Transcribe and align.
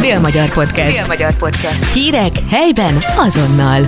Dél-Magyar 0.00 0.52
Podcast. 0.52 0.98
Dél-Magyar 0.98 1.36
Podcast. 1.38 1.92
Hírek 1.92 2.32
helyben 2.50 2.94
azonnal. 3.16 3.80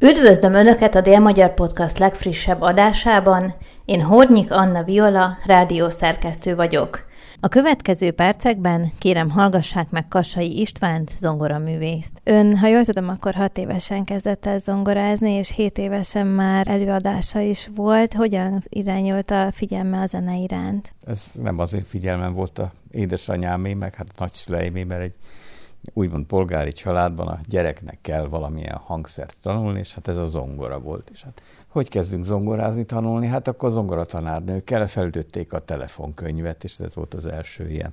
Üdvözlöm 0.00 0.54
Önöket 0.54 0.94
a 0.94 1.00
Dél-Magyar 1.00 1.54
Podcast 1.54 1.98
legfrissebb 1.98 2.60
adásában. 2.60 3.54
Én 3.84 4.02
Hornyik 4.02 4.52
Anna 4.52 4.82
Viola, 4.82 5.36
rádiószerkesztő 5.46 6.54
vagyok. 6.54 6.98
A 7.44 7.48
következő 7.48 8.10
percekben 8.10 8.90
kérem 8.98 9.30
hallgassák 9.30 9.90
meg 9.90 10.08
Kassai 10.08 10.60
Istvánt, 10.60 11.10
zongoraművészt. 11.18 12.20
Ön, 12.24 12.56
ha 12.56 12.66
jól 12.66 12.84
tudom, 12.84 13.08
akkor 13.08 13.34
hat 13.34 13.58
évesen 13.58 14.04
kezdett 14.04 14.46
el 14.46 14.58
zongorázni, 14.58 15.30
és 15.30 15.52
hét 15.52 15.78
évesen 15.78 16.26
már 16.26 16.68
előadása 16.68 17.40
is 17.40 17.70
volt. 17.74 18.14
Hogyan 18.14 18.62
irányult 18.68 19.30
a 19.30 19.52
figyelme 19.52 20.00
a 20.00 20.06
zene 20.06 20.36
iránt? 20.36 20.94
Ez 21.06 21.24
nem 21.42 21.58
az 21.58 21.74
én 21.74 21.84
figyelmem 21.84 22.32
volt 22.32 22.58
a 22.58 22.72
édesanyámé, 22.90 23.74
meg 23.74 23.94
hát 23.94 24.08
a 24.08 24.14
nagyszüleimé, 24.18 24.84
mert 24.84 25.00
egy 25.00 25.14
úgymond 25.92 26.26
polgári 26.26 26.72
családban 26.72 27.26
a 27.26 27.40
gyereknek 27.48 27.98
kell 28.00 28.26
valamilyen 28.26 28.76
hangszert 28.76 29.36
tanulni, 29.42 29.78
és 29.78 29.94
hát 29.94 30.08
ez 30.08 30.16
a 30.16 30.26
zongora 30.26 30.78
volt. 30.78 31.10
És 31.12 31.22
hát 31.22 31.42
hogy 31.74 31.88
kezdünk 31.88 32.24
zongorázni, 32.24 32.84
tanulni? 32.84 33.26
Hát 33.26 33.48
akkor 33.48 33.70
zongoratanárnőkkel 33.70 34.86
felütötték 34.86 35.52
a 35.52 35.58
telefonkönyvet, 35.58 36.64
és 36.64 36.78
ez 36.78 36.94
volt 36.94 37.14
az 37.14 37.26
első 37.26 37.70
ilyen 37.70 37.92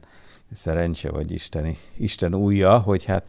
szerencse, 0.51 1.11
vagy 1.11 1.31
isteni, 1.31 1.77
Isten 1.97 2.35
újja, 2.35 2.79
hogy 2.79 3.05
hát 3.05 3.25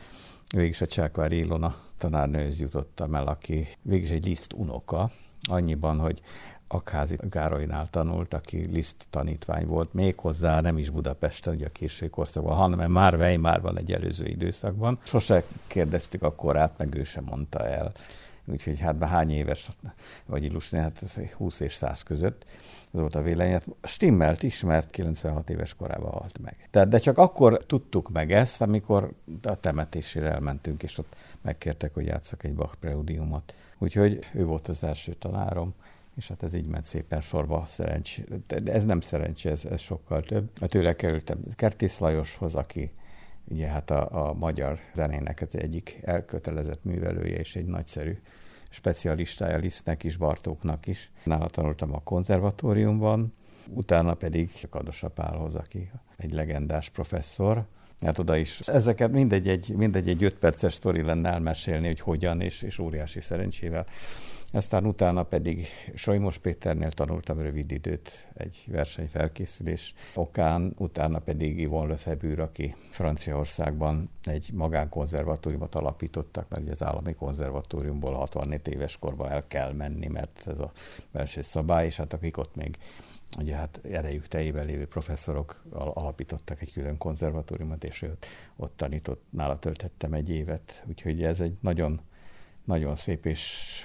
végig 0.55 0.77
a 0.81 0.87
Csákvári 0.87 1.39
Ilona 1.39 1.75
tanárnőhöz 1.99 2.61
jutottam 2.61 3.15
el, 3.15 3.27
aki 3.27 3.69
végig 3.83 4.11
egy 4.11 4.27
liszt 4.27 4.53
unoka, 4.53 5.11
annyiban, 5.49 5.99
hogy 5.99 6.21
Akházi 6.69 7.19
Gárolynál 7.31 7.89
tanult, 7.91 8.35
aki 8.35 8.67
Liszt 8.73 9.07
tanítvány 9.11 9.67
volt, 9.67 9.95
méghozzá 9.95 10.61
nem 10.61 10.79
is 10.79 10.91
Budapesten, 10.91 11.55
ugye 11.55 11.67
a 11.67 11.73
késő 11.73 12.09
korszakban, 12.09 12.57
hanem 12.57 12.91
már 12.91 13.15
Weimarban 13.15 13.79
egy 13.79 13.93
előző 13.93 14.25
időszakban. 14.25 14.99
Sose 15.03 15.45
kérdeztük 15.67 16.23
a 16.23 16.35
korát, 16.35 16.73
meg 16.77 16.95
ő 16.95 17.03
sem 17.03 17.25
mondta 17.25 17.67
el. 17.67 17.93
Úgyhogy 18.47 18.79
hát 18.79 18.99
már 18.99 19.09
hány 19.09 19.31
éves, 19.31 19.69
vagy 20.27 20.45
illusni, 20.45 20.79
hát 20.79 21.03
ez 21.03 21.15
20 21.33 21.61
és 21.61 21.75
100 21.75 22.03
között. 22.03 22.45
Ez 22.95 23.01
volt 23.01 23.15
a 23.15 23.23
vélemény. 23.23 23.53
Hát 23.53 23.67
stimmelt 23.83 24.43
is, 24.43 24.63
mert 24.63 24.91
96 24.91 25.51
éves 25.51 25.75
korában 25.75 26.11
halt 26.11 26.39
meg. 26.39 26.69
Tehát, 26.71 26.89
de 26.89 26.99
csak 26.99 27.19
akkor 27.19 27.65
tudtuk 27.67 28.11
meg 28.11 28.33
ezt, 28.33 28.63
amikor 28.63 29.13
a 29.43 29.61
temetésére 29.61 30.31
elmentünk, 30.31 30.83
és 30.83 30.99
ott 30.99 31.17
megkértek, 31.41 31.95
hogy 31.95 32.07
játszak 32.07 32.45
egy 32.45 32.55
Bach 32.55 32.75
preludiumot. 32.75 33.55
Úgyhogy 33.79 34.19
ő 34.35 34.45
volt 34.45 34.69
az 34.69 34.85
első 34.85 35.13
tanárom 35.13 35.75
és 36.17 36.29
hát 36.29 36.43
ez 36.43 36.55
így 36.55 36.67
ment 36.67 36.85
szépen 36.85 37.21
sorba 37.21 37.65
szerencs. 37.67 38.21
De 38.47 38.73
ez 38.73 38.85
nem 38.85 39.01
szerencsé, 39.01 39.51
ez, 39.51 39.65
ez 39.65 39.81
sokkal 39.81 40.23
több. 40.23 40.51
A 40.61 40.67
tőle 40.67 40.97
kerültem 40.97 41.39
Kertész 41.55 41.99
Lajoshoz, 41.99 42.55
aki 42.55 42.91
ugye 43.45 43.67
hát 43.67 43.91
a, 43.91 44.29
a 44.29 44.33
magyar 44.33 44.79
zenének 44.95 45.47
egyik 45.53 45.99
elkötelezett 46.03 46.85
művelője 46.85 47.37
és 47.37 47.57
egy 47.57 47.67
nagyszerű 47.67 48.19
specialistája 48.71 49.57
Lisztnek 49.57 50.05
is, 50.05 50.17
Bartóknak 50.17 50.87
is. 50.87 51.11
Nála 51.25 51.49
tanultam 51.49 51.95
a 51.95 52.03
konzervatóriumban, 52.03 53.35
utána 53.69 54.15
pedig 54.15 54.51
Kadosa 54.71 55.09
Pálhoz, 55.09 55.55
aki 55.55 55.91
egy 56.17 56.33
legendás 56.33 56.89
professzor, 56.89 57.67
Hát 58.05 58.19
oda 58.19 58.37
is. 58.37 58.61
Ezeket 58.61 59.11
mindegy 59.13 59.49
egy, 59.49 59.75
mindegy 59.77 60.09
egy 60.09 60.25
öt 60.25 60.35
perces 60.35 60.73
sztori 60.73 61.03
lenne 61.03 61.31
elmesélni, 61.31 61.87
hogy 61.87 62.01
hogyan, 62.01 62.41
és, 62.41 62.63
és 62.63 62.79
óriási 62.79 63.21
szerencsével 63.21 63.87
aztán 64.53 64.87
utána 64.87 65.23
pedig 65.23 65.67
Solymos 65.95 66.39
Péternél 66.39 66.91
tanultam 66.91 67.41
rövid 67.41 67.71
időt 67.71 68.29
egy 68.35 68.65
versenyfelkészülés 68.67 69.95
okán, 70.15 70.75
utána 70.79 71.19
pedig 71.19 71.59
Yvonne 71.59 71.91
Lefebvre, 71.91 72.43
aki 72.43 72.75
Franciaországban 72.91 74.11
egy 74.25 74.51
magánkonzervatóriumot 74.53 75.75
alapítottak, 75.75 76.49
mert 76.49 76.69
az 76.69 76.83
állami 76.83 77.13
konzervatóriumból 77.13 78.15
64 78.15 78.69
éves 78.69 78.99
korban 78.99 79.31
el 79.31 79.47
kell 79.47 79.73
menni, 79.73 80.07
mert 80.07 80.43
ez 80.47 80.59
a 80.59 80.73
belső 81.11 81.43
szabály, 81.43 81.87
és 81.87 81.97
hát 81.97 82.13
akik 82.13 82.37
ott 82.37 82.55
még 82.55 82.79
ugye 83.39 83.55
hát 83.55 83.81
erejük 83.91 84.27
tejében 84.27 84.67
lévő 84.67 84.87
professzorok 84.87 85.65
alapítottak 85.71 86.61
egy 86.61 86.73
külön 86.73 86.99
konzervatóriumot, 86.99 87.85
és 87.85 88.03
ott, 88.03 88.27
ott 88.57 88.77
tanított, 88.77 89.23
nála 89.31 89.59
töltettem 89.59 90.13
egy 90.13 90.31
évet, 90.31 90.85
úgyhogy 90.89 91.23
ez 91.23 91.41
egy 91.41 91.57
nagyon 91.61 92.01
nagyon 92.65 92.97
szép 92.97 93.27
és 93.27 93.43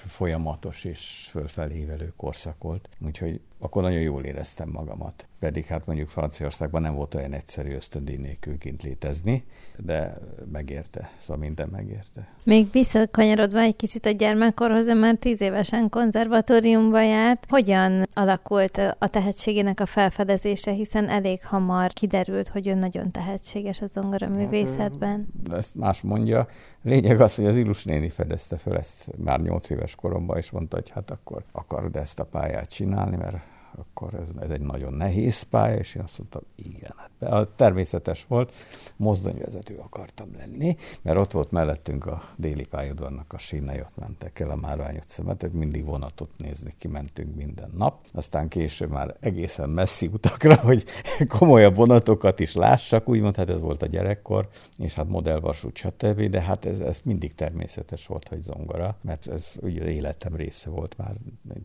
folyamatos 0.08 0.84
és 0.84 1.28
fölfelévelő 1.32 2.14
korszak 2.16 2.62
volt. 2.62 2.90
Úgyhogy 3.00 3.42
akkor 3.60 3.82
nagyon 3.82 4.02
jól 4.02 4.24
éreztem 4.24 4.70
magamat. 4.70 5.26
Pedig 5.40 5.66
hát 5.66 5.86
mondjuk 5.86 6.10
Franciaországban 6.10 6.82
nem 6.82 6.96
volt 6.96 7.14
olyan 7.14 7.34
egyszerű 7.34 7.74
ösztöndíj 7.74 8.16
nélkül 8.16 8.58
kint 8.58 8.84
létezni, 8.84 9.46
de 9.78 10.18
megérte, 10.52 11.12
szóval 11.18 11.38
minden 11.38 11.70
megérte. 11.72 12.28
Még 12.44 12.68
visszakanyarodva 12.72 13.60
egy 13.60 13.76
kicsit 13.76 14.06
a 14.06 14.10
gyermekkorhoz, 14.10 14.94
mert 14.94 15.20
tíz 15.20 15.42
évesen 15.42 15.90
konzervatóriumba 15.90 17.02
járt. 17.02 17.46
Hogyan 17.50 18.04
alakult 18.14 18.78
a 18.98 19.08
tehetségének 19.08 19.80
a 19.80 19.86
felfedezése, 19.86 20.72
hiszen 20.72 21.10
elég 21.10 21.46
hamar 21.46 21.92
kiderült, 21.94 22.48
hogy 22.48 22.68
ő 22.68 22.74
nagyon 22.74 23.12
tehetséges 23.12 23.82
a 23.82 23.88
zongora 23.88 24.28
művészetben. 24.28 25.28
Hát, 25.50 25.58
ezt 25.58 25.76
más 25.76 26.02
mondja. 26.02 26.48
Lényeg 26.82 27.22
az, 27.22 27.36
hogy 27.36 27.46
az 27.46 27.58
Ilus 27.58 27.84
néni 27.84 28.10
fedezte 28.10 28.58
föl 28.58 28.78
ezt 28.78 29.06
már 29.18 29.42
nyolc 29.42 29.70
éves 29.70 29.96
koromban, 29.96 30.38
és 30.38 30.52
mondta, 30.52 30.76
hogy 30.76 30.90
hát 30.90 31.12
akkor 31.12 31.44
akarod 31.52 31.96
ezt 31.96 32.20
a 32.20 32.26
pályát 32.26 32.70
csinálni, 32.70 33.16
mert 33.16 33.47
akkor 33.78 34.14
ez, 34.14 34.30
ez 34.40 34.50
egy 34.50 34.62
nagyon 34.62 34.94
nehéz 34.94 35.42
pálya, 35.42 35.78
és 35.78 35.96
én 35.96 36.02
azt 36.02 36.18
mondtam, 36.18 36.42
igen. 36.56 36.94
Hát 37.20 37.48
természetes 37.48 38.26
volt, 38.28 38.54
mozdonyvezető 38.96 39.78
akartam 39.78 40.30
lenni, 40.38 40.76
mert 41.02 41.18
ott 41.18 41.32
volt 41.32 41.52
mellettünk 41.52 42.06
a 42.06 42.22
déli 42.38 42.66
pályadvarnak 42.66 43.34
a 43.34 43.38
sínei, 43.38 43.80
ott 43.80 43.98
mentek 43.98 44.40
el 44.40 44.50
a 44.50 44.56
Márvány 44.56 44.96
utcába, 44.96 45.36
tehát 45.36 45.56
mindig 45.56 45.86
vonatot 45.86 46.32
nézni 46.38 46.74
kimentünk 46.78 47.36
minden 47.36 47.72
nap. 47.78 48.06
Aztán 48.14 48.48
később 48.48 48.90
már 48.90 49.16
egészen 49.20 49.70
messzi 49.70 50.08
utakra, 50.08 50.56
hogy 50.70 50.84
komolyabb 51.28 51.76
vonatokat 51.76 52.40
is 52.40 52.54
lássak, 52.54 53.10
úgymond, 53.10 53.36
hát 53.36 53.50
ez 53.50 53.62
volt 53.62 53.82
a 53.82 53.86
gyerekkor, 53.86 54.50
és 54.78 54.94
hát 54.94 55.08
modellvasút, 55.08 55.78
stb. 55.78 56.22
De 56.22 56.42
hát 56.42 56.66
ez, 56.66 56.80
ez 56.80 57.00
mindig 57.04 57.36
természetes 57.36 58.08
volt, 58.08 58.28
hogy 58.28 58.42
zongora, 58.42 58.98
mert 59.02 59.28
ez 59.28 59.54
ugye 59.62 59.92
életem 59.92 60.36
része 60.36 60.70
volt 60.70 60.98
már 60.98 61.16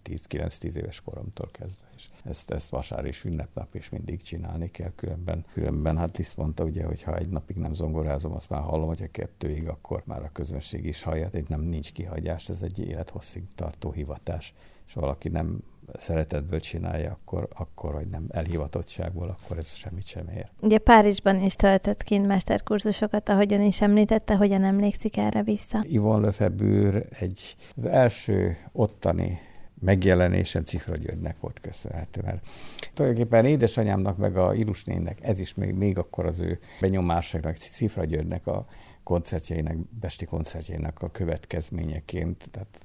10-9-10 0.04 0.74
éves 0.74 1.00
koromtól 1.00 1.48
kezdve 1.52 1.86
és 2.02 2.30
ezt, 2.30 2.50
ezt 2.50 2.70
vasár 2.70 3.04
és 3.04 3.24
ünnepnap 3.24 3.74
is 3.74 3.88
mindig 3.88 4.22
csinálni 4.22 4.70
kell, 4.70 4.92
különben, 4.94 5.44
különben 5.52 5.98
hát 5.98 6.16
Liszt 6.16 6.36
mondta 6.36 6.64
ugye, 6.64 6.84
hogy 6.84 7.02
ha 7.02 7.16
egy 7.16 7.28
napig 7.28 7.56
nem 7.56 7.74
zongorázom, 7.74 8.32
azt 8.32 8.50
már 8.50 8.60
hallom, 8.60 8.86
hogy 8.86 9.02
a 9.02 9.10
kettőig, 9.10 9.68
akkor 9.68 10.02
már 10.04 10.22
a 10.22 10.30
közönség 10.32 10.84
is 10.84 11.02
hallja, 11.02 11.28
egy 11.32 11.48
nem 11.48 11.60
nincs 11.60 11.92
kihagyás, 11.92 12.48
ez 12.48 12.62
egy 12.62 12.78
élethosszig 12.78 13.42
tartó 13.54 13.92
hivatás, 13.92 14.54
és 14.86 14.92
valaki 14.92 15.28
nem 15.28 15.62
szeretetből 15.98 16.60
csinálja, 16.60 17.14
akkor, 17.20 17.48
akkor, 17.54 17.92
vagy 17.92 18.08
nem 18.08 18.26
elhivatottságból, 18.28 19.36
akkor 19.38 19.58
ez 19.58 19.74
semmit 19.74 20.06
sem 20.06 20.28
ér. 20.28 20.50
Ugye 20.60 20.78
Párizsban 20.78 21.42
is 21.42 21.54
töltött 21.54 22.02
kint 22.02 22.26
mesterkurzusokat, 22.26 23.28
ahogyan 23.28 23.62
is 23.62 23.80
említette, 23.80 24.36
hogyan 24.36 24.64
emlékszik 24.64 25.16
erre 25.16 25.42
vissza? 25.42 25.84
Yvonne 25.88 26.26
Lefebvre 26.26 27.04
egy, 27.18 27.56
az 27.76 27.86
első 27.86 28.56
ottani 28.72 29.40
megjelenésem 29.82 30.64
Cifra 30.64 30.96
Györgynek 30.96 31.40
volt 31.40 31.60
köszönhető, 31.60 32.20
mert 32.24 32.48
tulajdonképpen 32.94 33.44
édesanyámnak 33.44 34.16
meg 34.16 34.36
a 34.36 34.54
Ilusnénnek 34.54 35.18
ez 35.22 35.38
is 35.38 35.54
még, 35.54 35.74
még 35.74 35.98
akkor 35.98 36.26
az 36.26 36.40
ő 36.40 36.58
benyomásának, 36.80 37.56
Cifra 37.56 38.04
Györgynek 38.04 38.46
a 38.46 38.66
koncertjeinek, 39.02 39.76
besti 40.00 40.24
koncertjeinek 40.24 41.02
a 41.02 41.10
következményeként, 41.10 42.48
tehát 42.50 42.80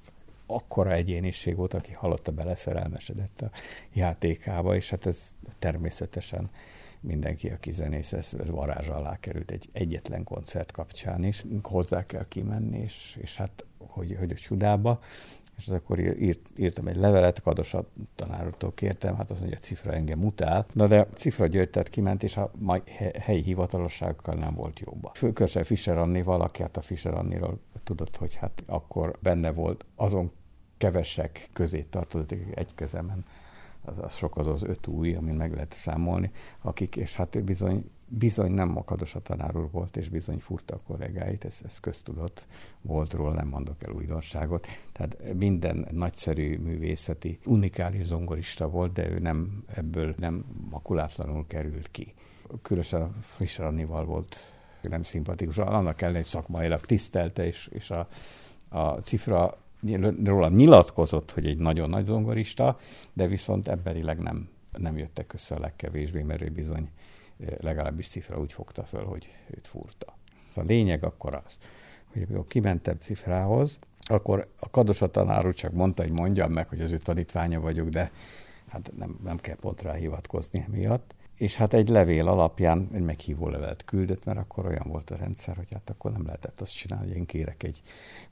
akkora 0.45 0.91
egyéniség 0.91 1.55
volt, 1.55 1.73
aki 1.73 1.93
hallotta 1.93 2.31
beleszerelmesedett 2.31 3.41
a 3.41 3.51
játékába, 3.93 4.75
és 4.75 4.89
hát 4.89 5.05
ez 5.05 5.35
természetesen 5.59 6.49
mindenki, 6.99 7.49
aki 7.49 7.71
zenész, 7.71 8.13
ez 8.13 8.31
varázs 8.47 8.87
alá 8.87 9.19
került 9.19 9.51
egy 9.51 9.69
egyetlen 9.71 10.23
koncert 10.23 10.71
kapcsán 10.71 11.23
is. 11.23 11.43
Hozzá 11.61 12.05
kell 12.05 12.27
kimenni, 12.27 12.77
és, 12.79 13.17
és 13.21 13.35
hát 13.35 13.65
hogy, 13.77 14.15
hogy 14.19 14.31
a 14.31 14.35
csudába 14.35 15.00
és 15.57 15.68
akkor 15.68 16.00
írt, 16.00 16.51
írtam 16.56 16.88
egy 16.88 16.95
levelet, 16.95 17.42
Kados 17.42 17.74
a 17.74 17.86
tanártól 18.15 18.74
kértem, 18.74 19.15
hát 19.15 19.31
azt 19.31 19.39
mondja, 19.39 19.57
cifra 19.57 19.92
engem 19.92 20.25
utál. 20.25 20.65
Na 20.74 20.88
de 20.88 21.07
cifra 21.15 21.48
György 21.48 21.69
tehát 21.69 21.89
kiment, 21.89 22.24
és 22.24 22.38
a 22.38 22.51
helyi 23.19 23.42
hivatalosságokkal 23.42 24.36
nem 24.36 24.54
volt 24.54 24.80
jóba. 24.80 25.12
Főkörse 25.13 25.63
Fischer 25.63 25.98
Annival, 25.98 26.42
aki 26.42 26.62
hát 26.62 26.77
a 26.77 26.81
Fischer 26.81 27.13
Anniról 27.13 27.59
tudott, 27.83 28.18
hogy 28.18 28.36
hát 28.36 28.63
akkor 28.65 29.18
benne 29.21 29.51
volt 29.51 29.86
azon 29.95 30.31
kevesek 30.77 31.50
közé 31.54 31.81
tartozik 31.81 32.45
egy 32.56 32.75
kezemen 32.75 33.25
az, 33.88 33.98
az 34.01 34.15
sok 34.15 34.38
az 34.38 34.48
az 34.48 34.63
öt 34.63 34.88
új, 34.88 35.15
amin 35.15 35.36
meg 35.36 35.53
lehet 35.53 35.74
számolni, 35.74 36.31
akik, 36.62 36.95
és 36.95 37.15
hát 37.15 37.36
ő 37.36 37.42
bizony 37.42 37.89
bizony 38.07 38.51
nem 38.51 38.69
makados 38.69 39.15
a 39.15 39.21
tanár 39.21 39.56
úr 39.56 39.69
volt, 39.71 39.98
és 39.98 40.09
bizony 40.09 40.39
furta 40.39 40.75
a 40.75 40.80
kollégáit, 40.88 41.45
ez, 41.45 41.59
ez 41.65 41.80
köztudott 41.80 42.48
volt 42.81 43.13
róla, 43.13 43.33
nem 43.33 43.48
mondok 43.48 43.83
el 43.83 43.92
újdonságot. 43.92 44.68
Tehát 44.92 45.33
minden 45.33 45.88
nagyszerű 45.92 46.57
művészeti, 46.57 47.39
unikális 47.45 48.06
zongorista 48.06 48.69
volt, 48.69 48.94
de 48.94 49.09
ő 49.09 49.19
nem 49.19 49.63
ebből 49.68 50.13
nem 50.18 50.45
makulátlanul 50.69 51.45
került 51.48 51.92
ki. 51.92 52.13
Különösen 52.62 53.01
a 53.01 53.12
Fischer 53.21 53.65
Annival 53.65 54.06
volt 54.06 54.36
nem 54.81 55.03
szimpatikus, 55.03 55.57
annak 55.57 56.01
hogy 56.01 56.24
szakmailag 56.24 56.86
tisztelte, 56.86 57.45
és, 57.45 57.69
és 57.71 57.92
a, 57.92 58.07
a 58.69 58.89
cifra 58.89 59.57
róla 60.24 60.50
nyilatkozott, 60.50 61.31
hogy 61.31 61.45
egy 61.45 61.57
nagyon 61.57 61.89
nagy 61.89 62.06
zongorista, 62.06 62.80
de 63.13 63.27
viszont 63.27 63.68
emberileg 63.68 64.19
nem, 64.19 64.50
nem 64.77 64.98
jöttek 64.98 65.33
össze 65.33 65.56
a 65.56 65.60
legkevésbé, 65.60 66.21
mert 66.21 66.42
ő 66.42 66.50
bizony 66.50 66.89
legalábbis 67.57 68.07
cifra 68.07 68.39
úgy 68.39 68.54
fogta 68.54 68.84
föl, 68.84 69.06
hogy 69.06 69.30
őt 69.56 69.68
furta. 69.68 70.13
A 70.54 70.62
lényeg 70.62 71.04
akkor 71.04 71.34
az, 71.45 71.57
hogy 72.12 72.22
amikor 72.22 72.48
kimentem 72.48 72.98
cifrához, 73.00 73.80
akkor 74.01 74.48
a 74.60 74.69
Kadosa 74.69 75.12
tanár 75.12 75.45
úr 75.45 75.54
csak 75.54 75.72
mondta, 75.72 76.04
hogy 76.04 76.12
mondjam 76.12 76.51
meg, 76.51 76.69
hogy 76.69 76.81
az 76.81 76.92
ő 76.92 76.98
tanítványa 76.98 77.60
vagyok, 77.60 77.89
de 77.89 78.12
hát 78.68 78.92
nem, 78.98 79.19
nem 79.24 79.38
kell 79.38 79.56
pont 79.56 79.81
rá 79.81 79.94
hivatkozni 79.94 80.66
miatt 80.72 81.16
és 81.38 81.56
hát 81.56 81.74
egy 81.74 81.89
levél 81.89 82.28
alapján 82.28 82.89
egy 82.94 83.01
meghívó 83.01 83.50
levelet 83.50 83.86
küldött, 83.86 84.25
mert 84.25 84.39
akkor 84.39 84.66
olyan 84.66 84.86
volt 84.88 85.12
a 85.12 85.16
rendszer, 85.16 85.56
hogy 85.56 85.68
hát 85.72 85.89
akkor 85.89 86.12
nem 86.12 86.25
lehetett 86.25 86.62
azt 86.62 86.75
csinálni, 86.75 87.07
hogy 87.07 87.16
én 87.16 87.25
kérek 87.25 87.63
egy 87.63 87.81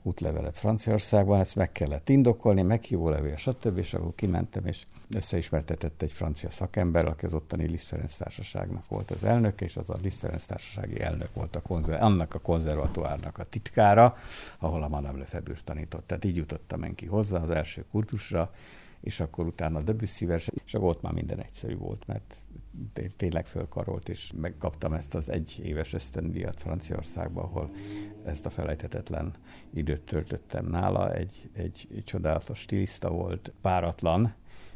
útlevelet 0.02 0.58
Franciaországban, 0.58 1.40
ezt 1.40 1.54
meg 1.54 1.72
kellett 1.72 2.08
indokolni, 2.08 2.62
meghívó 2.62 3.08
levél, 3.08 3.36
stb. 3.36 3.78
És 3.78 3.94
akkor 3.94 4.14
kimentem, 4.14 4.66
és 4.66 4.86
összeismertetett 5.10 6.02
egy 6.02 6.12
francia 6.12 6.50
szakember, 6.50 7.06
aki 7.06 7.24
az 7.24 7.34
ottani 7.34 7.66
Liszt 7.66 7.86
Ferenc 7.86 8.16
társaságnak 8.16 8.88
volt 8.88 9.10
az 9.10 9.24
elnök, 9.24 9.60
és 9.60 9.76
az 9.76 9.90
a 9.90 9.96
Liszt 10.02 10.18
Ferenc 10.18 10.44
társasági 10.44 11.00
elnök 11.00 11.34
volt 11.34 11.56
a 11.56 11.60
konzer- 11.60 12.00
annak 12.00 12.34
a 12.34 12.38
konzervatóárnak 12.38 13.38
a 13.38 13.44
titkára, 13.44 14.16
ahol 14.58 14.82
a 14.82 14.88
Madame 14.88 15.18
Lefebvre 15.18 15.54
tanított. 15.64 16.06
Tehát 16.06 16.24
így 16.24 16.36
jutottam 16.36 16.82
én 16.82 16.94
ki 16.94 17.06
hozzá 17.06 17.42
az 17.42 17.50
első 17.50 17.84
kurtusra, 17.90 18.50
és 19.00 19.20
akkor 19.20 19.46
utána 19.46 19.82
debussy 19.82 20.26
és 20.64 20.74
akkor 20.74 20.88
ott 20.88 21.02
már 21.02 21.12
minden 21.12 21.38
egyszerű 21.38 21.76
volt, 21.76 22.06
mert 22.06 22.36
tényleg 23.16 23.46
fölkarolt, 23.46 24.08
és 24.08 24.32
megkaptam 24.36 24.92
ezt 24.92 25.14
az 25.14 25.28
egy 25.28 25.60
éves 25.62 25.92
ösztöndíjat 25.92 26.60
Franciaországban, 26.60 27.44
ahol 27.44 27.70
ezt 28.24 28.46
a 28.46 28.50
felejthetetlen 28.50 29.34
időt 29.74 30.02
töltöttem 30.02 30.66
nála. 30.66 31.12
Egy, 31.12 31.50
egy, 31.52 32.02
csodálatos 32.04 32.58
stiliszta 32.58 33.10
volt, 33.10 33.52
páratlan, 33.60 34.34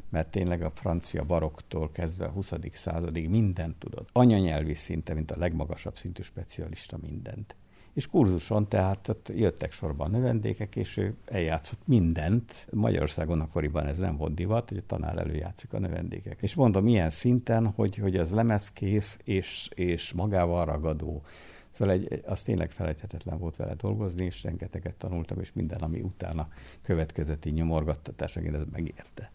mert 0.09 0.31
tényleg 0.31 0.61
a 0.61 0.71
francia 0.75 1.23
baroktól 1.23 1.91
kezdve 1.91 2.25
a 2.25 2.29
20. 2.29 2.53
századig 2.71 3.29
mindent 3.29 3.75
tudott. 3.75 4.09
Anyanyelvi 4.11 4.73
szinte, 4.73 5.13
mint 5.13 5.31
a 5.31 5.37
legmagasabb 5.37 5.97
szintű 5.97 6.21
specialista 6.21 6.97
mindent 7.01 7.55
és 7.93 8.07
kurzuson 8.07 8.67
tehát 8.67 9.07
ott 9.07 9.31
jöttek 9.35 9.71
sorban 9.71 10.11
növendékek, 10.11 10.75
és 10.75 10.97
ő 10.97 11.15
eljátszott 11.25 11.87
mindent. 11.87 12.67
Magyarországon 12.71 13.41
akkoriban 13.41 13.85
ez 13.85 13.97
nem 13.97 14.17
volt 14.17 14.33
divat, 14.33 14.69
hogy 14.69 14.77
a 14.77 14.85
tanár 14.85 15.17
előjátszik 15.17 15.73
a 15.73 15.79
növendékek. 15.79 16.37
És 16.41 16.55
mondom, 16.55 16.83
milyen 16.83 17.09
szinten, 17.09 17.67
hogy, 17.67 17.95
hogy 17.95 18.15
az 18.15 18.31
lemezkész 18.31 19.19
és, 19.23 19.69
és 19.73 20.13
magával 20.13 20.65
ragadó. 20.65 21.21
Szóval 21.69 21.93
egy, 21.93 22.23
az 22.25 22.41
tényleg 22.41 22.71
felejthetetlen 22.71 23.37
volt 23.37 23.55
vele 23.55 23.73
dolgozni, 23.73 24.25
és 24.25 24.43
rengeteget 24.43 24.95
tanultam, 24.95 25.39
és 25.39 25.53
minden, 25.53 25.81
ami 25.81 26.01
utána 26.01 26.47
következeti 26.81 27.49
nyomorgattatás, 27.49 28.35
ez 28.35 28.63
megérte. 28.71 29.31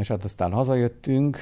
És 0.00 0.08
hát 0.08 0.24
aztán 0.24 0.52
hazajöttünk, 0.52 1.38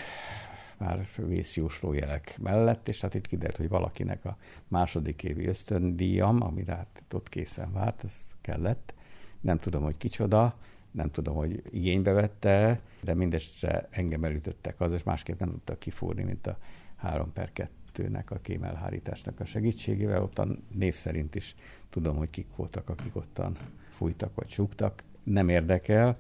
már 0.79 1.07
vészjósló 1.17 1.93
jelek 1.93 2.39
mellett, 2.43 2.89
és 2.89 3.01
hát 3.01 3.15
itt 3.15 3.27
kiderült, 3.27 3.57
hogy 3.57 3.69
valakinek 3.69 4.25
a 4.25 4.37
második 4.69 5.23
évi 5.23 5.47
ösztöndíjam, 5.47 6.43
amire 6.43 6.75
hát 6.75 7.03
ott 7.13 7.29
készen 7.29 7.73
várt, 7.73 8.05
ez 8.05 8.21
kellett. 8.41 8.95
Nem 9.41 9.59
tudom, 9.59 9.83
hogy 9.83 9.97
kicsoda, 9.97 10.57
nem 10.91 11.11
tudom, 11.11 11.35
hogy 11.35 11.63
igénybe 11.71 12.13
vette, 12.13 12.81
de 13.03 13.15
mindestre 13.15 13.89
engem 13.91 14.25
elütöttek 14.25 14.81
az, 14.81 14.93
és 14.93 15.03
másképp 15.03 15.39
nem 15.39 15.51
tudtak 15.51 15.79
kifúrni, 15.79 16.23
mint 16.23 16.47
a 16.47 16.59
3 16.97 17.33
per 17.33 17.51
2-nek, 17.95 18.27
a 18.29 18.41
kémelhárításnak 18.41 19.41
a 19.41 19.45
segítségével. 19.45 20.23
Ottan 20.23 20.65
név 20.73 20.95
szerint 20.95 21.35
is 21.35 21.55
tudom, 21.91 22.17
hogy 22.17 22.31
kik 22.31 22.47
voltak, 22.57 22.89
akik 22.89 23.17
ottan 23.17 23.57
fújtak 23.89 24.35
vagy 24.35 24.49
súgtak. 24.49 25.03
Nem 25.29 25.49
érdekel 25.49 26.19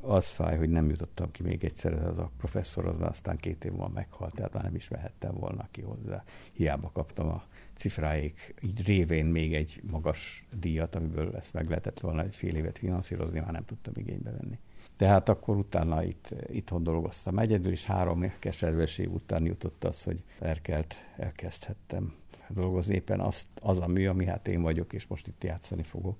az 0.00 0.28
fáj, 0.28 0.56
hogy 0.56 0.68
nem 0.68 0.88
jutottam 0.88 1.30
ki 1.30 1.42
még 1.42 1.64
egyszer, 1.64 1.92
ez 1.92 2.18
a 2.18 2.30
professzor 2.36 2.86
az 2.86 3.00
aztán 3.00 3.36
két 3.36 3.64
év 3.64 3.70
múlva 3.70 3.88
meghalt, 3.88 4.34
tehát 4.34 4.52
már 4.52 4.62
nem 4.62 4.74
is 4.74 4.88
mehettem 4.88 5.34
volna 5.34 5.68
ki 5.70 5.80
hozzá. 5.80 6.24
Hiába 6.52 6.90
kaptam 6.92 7.28
a 7.28 7.44
cifráik, 7.76 8.54
így 8.62 8.86
révén 8.86 9.26
még 9.26 9.54
egy 9.54 9.80
magas 9.90 10.44
díjat, 10.60 10.94
amiből 10.94 11.36
ezt 11.36 11.52
meg 11.52 11.68
lehetett 11.68 12.00
volna 12.00 12.22
egy 12.22 12.36
fél 12.36 12.54
évet 12.54 12.78
finanszírozni, 12.78 13.40
már 13.40 13.52
nem 13.52 13.64
tudtam 13.64 13.92
igénybe 13.96 14.30
venni. 14.30 14.58
Tehát 14.96 15.28
akkor 15.28 15.56
utána 15.56 16.04
itt, 16.04 16.34
itthon 16.48 16.82
dolgoztam 16.82 17.38
egyedül, 17.38 17.72
és 17.72 17.84
három 17.84 18.32
keserves 18.38 18.98
év 18.98 19.12
után 19.12 19.44
jutott 19.44 19.84
az, 19.84 20.02
hogy 20.02 20.24
Erkelt 20.38 20.94
elkezdhettem 21.16 22.14
dolgozni. 22.48 22.94
Éppen 22.94 23.20
az, 23.20 23.46
az 23.60 23.80
a 23.80 23.86
mű, 23.86 24.06
ami 24.06 24.26
hát 24.26 24.48
én 24.48 24.62
vagyok, 24.62 24.92
és 24.92 25.06
most 25.06 25.26
itt 25.26 25.44
játszani 25.44 25.82
fogok. 25.82 26.18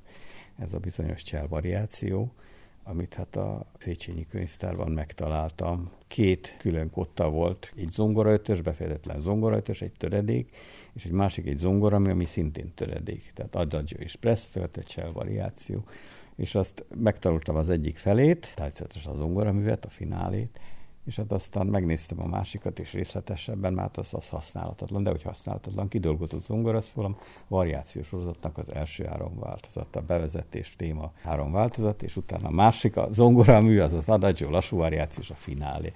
Ez 0.58 0.72
a 0.72 0.78
bizonyos 0.78 1.22
csel 1.22 1.48
variáció 1.48 2.32
amit 2.88 3.14
hát 3.14 3.36
a 3.36 3.66
Széchenyi 3.78 4.26
könyvtárban 4.26 4.90
megtaláltam. 4.90 5.90
Két 6.06 6.54
külön 6.58 6.90
kotta 6.90 7.30
volt, 7.30 7.72
egy 7.76 7.90
zongoraötös, 7.90 8.60
befejezetlen 8.60 9.20
zongoraötös, 9.20 9.82
egy 9.82 9.92
töredék, 9.92 10.56
és 10.92 11.04
egy 11.04 11.10
másik 11.10 11.46
egy 11.46 11.58
zongora, 11.58 11.96
ami 11.96 12.24
szintén 12.24 12.72
töredék. 12.74 13.32
Tehát 13.34 13.54
adagio 13.54 13.98
és 13.98 14.16
presto, 14.16 14.62
egy 14.72 14.88
shell 14.88 15.10
variáció. 15.12 15.84
És 16.36 16.54
azt 16.54 16.84
megtanultam 16.94 17.56
az 17.56 17.70
egyik 17.70 17.96
felét, 17.96 18.52
természetesen 18.54 19.12
a 19.12 19.16
zongoraművet, 19.16 19.84
a 19.84 19.90
finálét, 19.90 20.58
és 21.06 21.16
hát 21.16 21.32
aztán 21.32 21.66
megnéztem 21.66 22.20
a 22.20 22.26
másikat 22.26 22.78
is 22.78 22.92
részletesebben, 22.92 23.72
mert 23.72 23.96
az, 23.96 24.14
az 24.14 24.28
használatatlan, 24.28 25.02
de 25.02 25.10
hogy 25.10 25.22
használatatlan, 25.22 25.88
kidolgozott 25.88 26.42
zongoraszólam, 26.42 27.16
variációs 27.48 28.06
sorozatnak 28.06 28.58
az 28.58 28.74
első 28.74 29.04
három 29.04 29.38
a 29.92 30.00
bevezetés 30.00 30.76
téma 30.76 31.12
három 31.22 31.52
változat, 31.52 32.02
és 32.02 32.16
utána 32.16 32.48
a 32.48 32.50
másik, 32.50 32.96
a 32.96 33.08
zongoramű, 33.10 33.80
az 33.80 33.92
az 33.92 34.08
adagio, 34.08 34.50
lassú 34.50 34.76
variáció 34.76 35.22
és 35.22 35.30
a 35.30 35.34
finálé 35.34 35.92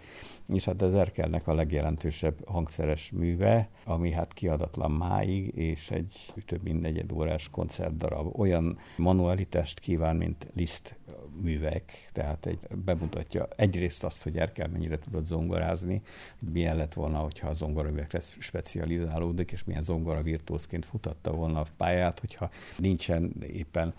és 0.52 0.64
hát 0.64 0.82
ez 0.82 0.94
Erkelnek 0.94 1.48
a 1.48 1.54
legjelentősebb 1.54 2.48
hangszeres 2.48 3.10
műve, 3.10 3.68
ami 3.84 4.12
hát 4.12 4.32
kiadatlan 4.32 4.90
máig, 4.90 5.56
és 5.56 5.90
egy 5.90 6.32
több 6.46 6.62
mint 6.62 6.80
negyed 6.80 7.12
órás 7.12 7.48
koncertdarab. 7.50 8.38
Olyan 8.40 8.78
manualitást 8.96 9.80
kíván, 9.80 10.16
mint 10.16 10.46
Liszt 10.54 10.98
művek, 11.40 12.08
tehát 12.12 12.46
egy, 12.46 12.58
bemutatja 12.84 13.48
egyrészt 13.56 14.04
azt, 14.04 14.22
hogy 14.22 14.38
Erkel 14.38 14.68
mennyire 14.68 14.98
tudott 14.98 15.26
zongorázni, 15.26 16.02
milyen 16.38 16.76
lett 16.76 16.94
volna, 16.94 17.18
hogyha 17.18 17.48
a 17.48 17.54
zongoraművekre 17.54 18.20
specializálódik, 18.38 19.52
és 19.52 19.64
milyen 19.64 19.82
zongora 19.82 20.22
virtuózként 20.22 20.84
futatta 20.84 21.32
volna 21.32 21.60
a 21.60 21.66
pályát, 21.76 22.20
hogyha 22.20 22.50
nincsen 22.76 23.32
éppen 23.42 23.94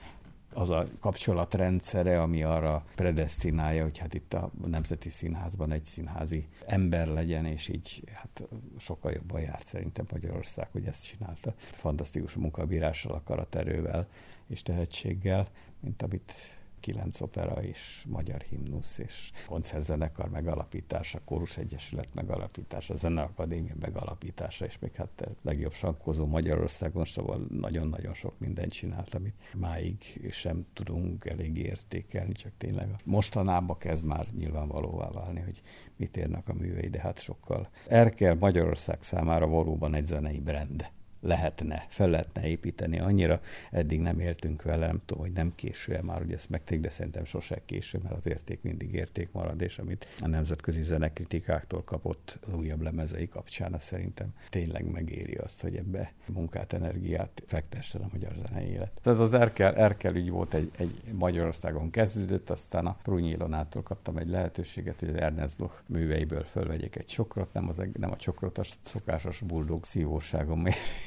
az 0.53 0.69
a 0.69 0.85
kapcsolatrendszere, 0.99 2.21
ami 2.21 2.43
arra 2.43 2.85
predestinálja, 2.95 3.83
hogy 3.83 3.97
hát 3.97 4.13
itt 4.13 4.33
a 4.33 4.51
Nemzeti 4.65 5.09
Színházban 5.09 5.71
egy 5.71 5.85
színházi 5.85 6.47
ember 6.65 7.07
legyen, 7.07 7.45
és 7.45 7.67
így 7.67 8.03
hát 8.13 8.47
sokkal 8.77 9.11
jobban 9.11 9.41
járt 9.41 9.65
szerintem 9.65 10.05
Magyarország, 10.11 10.67
hogy 10.71 10.85
ezt 10.85 11.07
csinálta. 11.07 11.53
Fantasztikus 11.57 12.33
munkabírással, 12.33 13.13
akaraterővel 13.13 14.07
és 14.47 14.61
tehetséggel, 14.61 15.47
mint 15.79 16.01
amit 16.01 16.33
kilenc 16.81 17.21
opera 17.21 17.63
és 17.63 18.05
magyar 18.07 18.41
himnusz 18.41 18.97
és 18.97 19.31
koncertzenekar 19.47 20.29
megalapítása, 20.29 21.19
kórus 21.25 21.57
egyesület 21.57 22.13
megalapítása, 22.13 22.95
zeneakadémia 22.95 23.73
megalapítása, 23.79 24.65
és 24.65 24.79
még 24.79 24.93
hát 24.93 25.31
legjobb 25.41 25.73
sankózó 25.73 26.25
Magyarországon, 26.25 27.05
szóval 27.05 27.45
nagyon-nagyon 27.49 28.13
sok 28.13 28.39
mindent 28.39 28.71
csinált, 28.71 29.13
amit 29.13 29.35
máig 29.57 30.27
sem 30.31 30.65
tudunk 30.73 31.25
elég 31.25 31.57
értékelni, 31.57 32.33
csak 32.33 32.51
tényleg 32.57 32.95
mostanában 33.05 33.77
kezd 33.77 34.05
már 34.05 34.27
nyilvánvalóvá 34.37 35.09
válni, 35.09 35.39
hogy 35.39 35.61
mit 35.95 36.17
érnek 36.17 36.49
a 36.49 36.53
művei, 36.53 36.89
de 36.89 36.99
hát 36.99 37.19
sokkal. 37.19 37.69
Erkel 37.87 38.35
Magyarország 38.35 39.03
számára 39.03 39.47
valóban 39.47 39.95
egy 39.95 40.07
zenei 40.07 40.39
brand 40.39 40.91
lehetne, 41.21 41.85
fel 41.89 42.09
lehetne 42.09 42.47
építeni. 42.47 42.99
Annyira 42.99 43.41
eddig 43.71 43.99
nem 43.99 44.19
éltünk 44.19 44.61
vele, 44.61 44.85
nem 44.85 45.01
tudom, 45.05 45.23
hogy 45.23 45.31
nem 45.31 45.51
késő 45.55 45.99
már, 46.01 46.17
hogy 46.17 46.33
ezt 46.33 46.49
megték, 46.49 46.79
de 46.79 46.89
szerintem 46.89 47.25
sose 47.25 47.61
késő, 47.65 47.99
mert 48.03 48.15
az 48.15 48.27
érték 48.27 48.61
mindig 48.61 48.93
érték 48.93 49.31
marad, 49.31 49.61
és 49.61 49.77
amit 49.77 50.07
a 50.19 50.27
nemzetközi 50.27 50.83
zenekritikáktól 50.83 51.83
kapott 51.83 52.39
az 52.47 52.53
újabb 52.53 52.81
lemezei 52.81 53.27
kapcsán, 53.27 53.73
az 53.73 53.83
szerintem 53.83 54.33
tényleg 54.49 54.91
megéri 54.91 55.33
azt, 55.33 55.61
hogy 55.61 55.75
ebbe 55.75 56.13
munkát, 56.25 56.73
energiát 56.73 57.43
fektessen 57.45 58.01
a 58.01 58.09
magyar 58.11 58.33
zenei 58.35 58.67
élet. 58.67 58.91
Tehát 59.01 59.19
az 59.19 59.33
Erkel, 59.33 59.75
Erkel 59.75 60.15
ügy 60.15 60.29
volt 60.29 60.53
egy, 60.53 60.71
egy 60.77 61.01
Magyarországon 61.11 61.89
kezdődött, 61.89 62.49
aztán 62.49 62.85
a 62.85 62.97
Prunyi 63.03 63.29
Ilonától 63.29 63.83
kaptam 63.83 64.17
egy 64.17 64.29
lehetőséget, 64.29 64.99
hogy 64.99 65.09
az 65.09 65.15
Ernest 65.15 65.55
Bloch 65.55 65.75
műveiből 65.85 66.43
fölvegyek 66.43 66.95
egy 66.95 67.05
csokrot, 67.05 67.53
nem, 67.53 67.67
az, 67.69 67.81
nem 67.93 68.11
a 68.11 68.15
csokrot, 68.15 68.57
a 68.57 68.63
szokásos 68.81 69.41
buldog 69.41 69.85
szívóságom 69.85 70.59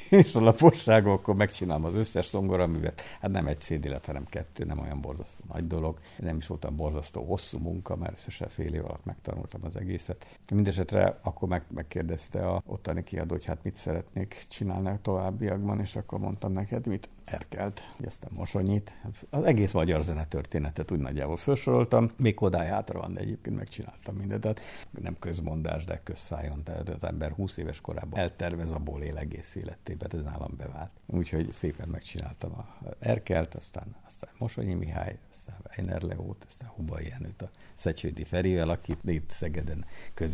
és 0.09 0.35
a 0.35 0.39
laposságok, 0.39 1.13
akkor 1.13 1.35
megcsinálom 1.35 1.85
az 1.85 1.95
összes 1.95 2.29
zongoraművet. 2.29 3.01
Hát 3.21 3.31
nem 3.31 3.47
egy 3.47 3.59
CD 3.59 3.85
lett, 3.85 4.05
hanem 4.05 4.25
kettő, 4.25 4.63
nem 4.63 4.79
olyan 4.79 5.01
borzasztó 5.01 5.43
nagy 5.53 5.67
dolog. 5.67 5.97
Nem 6.17 6.37
is 6.37 6.47
voltam 6.47 6.75
borzasztó 6.75 7.23
hosszú 7.23 7.59
munka, 7.59 7.95
mert 7.95 8.13
összesen 8.13 8.49
fél 8.49 8.73
év 8.73 8.85
alatt 8.85 9.05
megtanultam 9.05 9.61
az 9.63 9.75
egészet. 9.75 10.25
Mindenesetre 10.53 11.19
akkor 11.21 11.47
meg, 11.47 11.63
megkérdezte 11.73 12.47
a 12.47 12.63
ottani 12.65 13.03
kiadó, 13.03 13.33
hogy 13.33 13.45
hát 13.45 13.63
mit 13.63 13.75
szeretnék 13.75 14.45
csinálni 14.49 14.87
a 14.87 14.99
továbbiakban, 15.01 15.79
és 15.79 15.95
akkor 15.95 16.19
mondtam 16.19 16.51
neked, 16.51 16.87
mit 16.87 17.09
Erkelt, 17.25 17.81
aztán 18.05 18.31
Mosonyit. 18.33 19.01
Az 19.29 19.43
egész 19.43 19.71
magyar 19.71 20.01
zene 20.01 20.25
történetet 20.25 20.91
úgy 20.91 20.99
nagyjából 20.99 21.37
felsoroltam, 21.37 22.11
még 22.17 22.41
odáig 22.41 22.69
hátra 22.69 22.99
van, 22.99 23.13
de 23.13 23.19
egyébként 23.19 23.55
megcsináltam 23.55 24.15
mindent. 24.15 24.41
Tehát 24.41 24.61
nem 25.01 25.15
közmondás, 25.19 25.83
de 25.83 26.01
közszájon. 26.03 26.63
Tehát 26.63 26.89
az 26.89 27.03
ember 27.03 27.31
20 27.31 27.57
éves 27.57 27.81
korában 27.81 28.19
eltervez, 28.19 28.71
abból 28.71 29.01
él 29.01 29.17
egész 29.17 29.55
életében, 29.55 30.09
ez 30.13 30.23
nálam 30.23 30.53
bevált. 30.57 30.91
Úgyhogy 31.05 31.51
szépen 31.51 31.89
megcsináltam 31.89 32.51
a 32.51 32.77
Erkelt, 32.99 33.55
aztán, 33.55 33.95
aztán 34.07 34.29
Mosonyi 34.37 34.73
Mihály, 34.73 35.17
aztán 35.31 35.55
Weiner 35.77 36.01
Leót, 36.01 36.45
aztán 36.47 36.69
Hubai 36.69 37.07
Jenőt, 37.07 37.41
a 37.41 37.49
Szecsődi 37.73 38.23
Ferivel, 38.23 38.69
akit 38.69 38.99
itt 39.03 39.29
Szegeden 39.29 39.85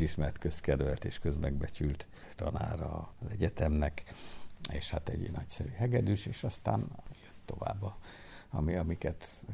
közismert, 0.01 0.37
közkedvelt 0.37 1.05
és 1.05 1.19
közmegbecsült 1.19 2.07
tanára 2.35 3.13
az 3.21 3.27
egyetemnek 3.31 4.03
és 4.71 4.89
hát 4.89 5.09
egy 5.09 5.31
nagyszerű 5.31 5.69
hegedűs, 5.69 6.25
és 6.25 6.43
aztán 6.43 6.79
jött 7.23 7.41
tovább 7.45 7.83
a, 7.83 7.97
ami, 8.49 8.75
amiket 8.75 9.45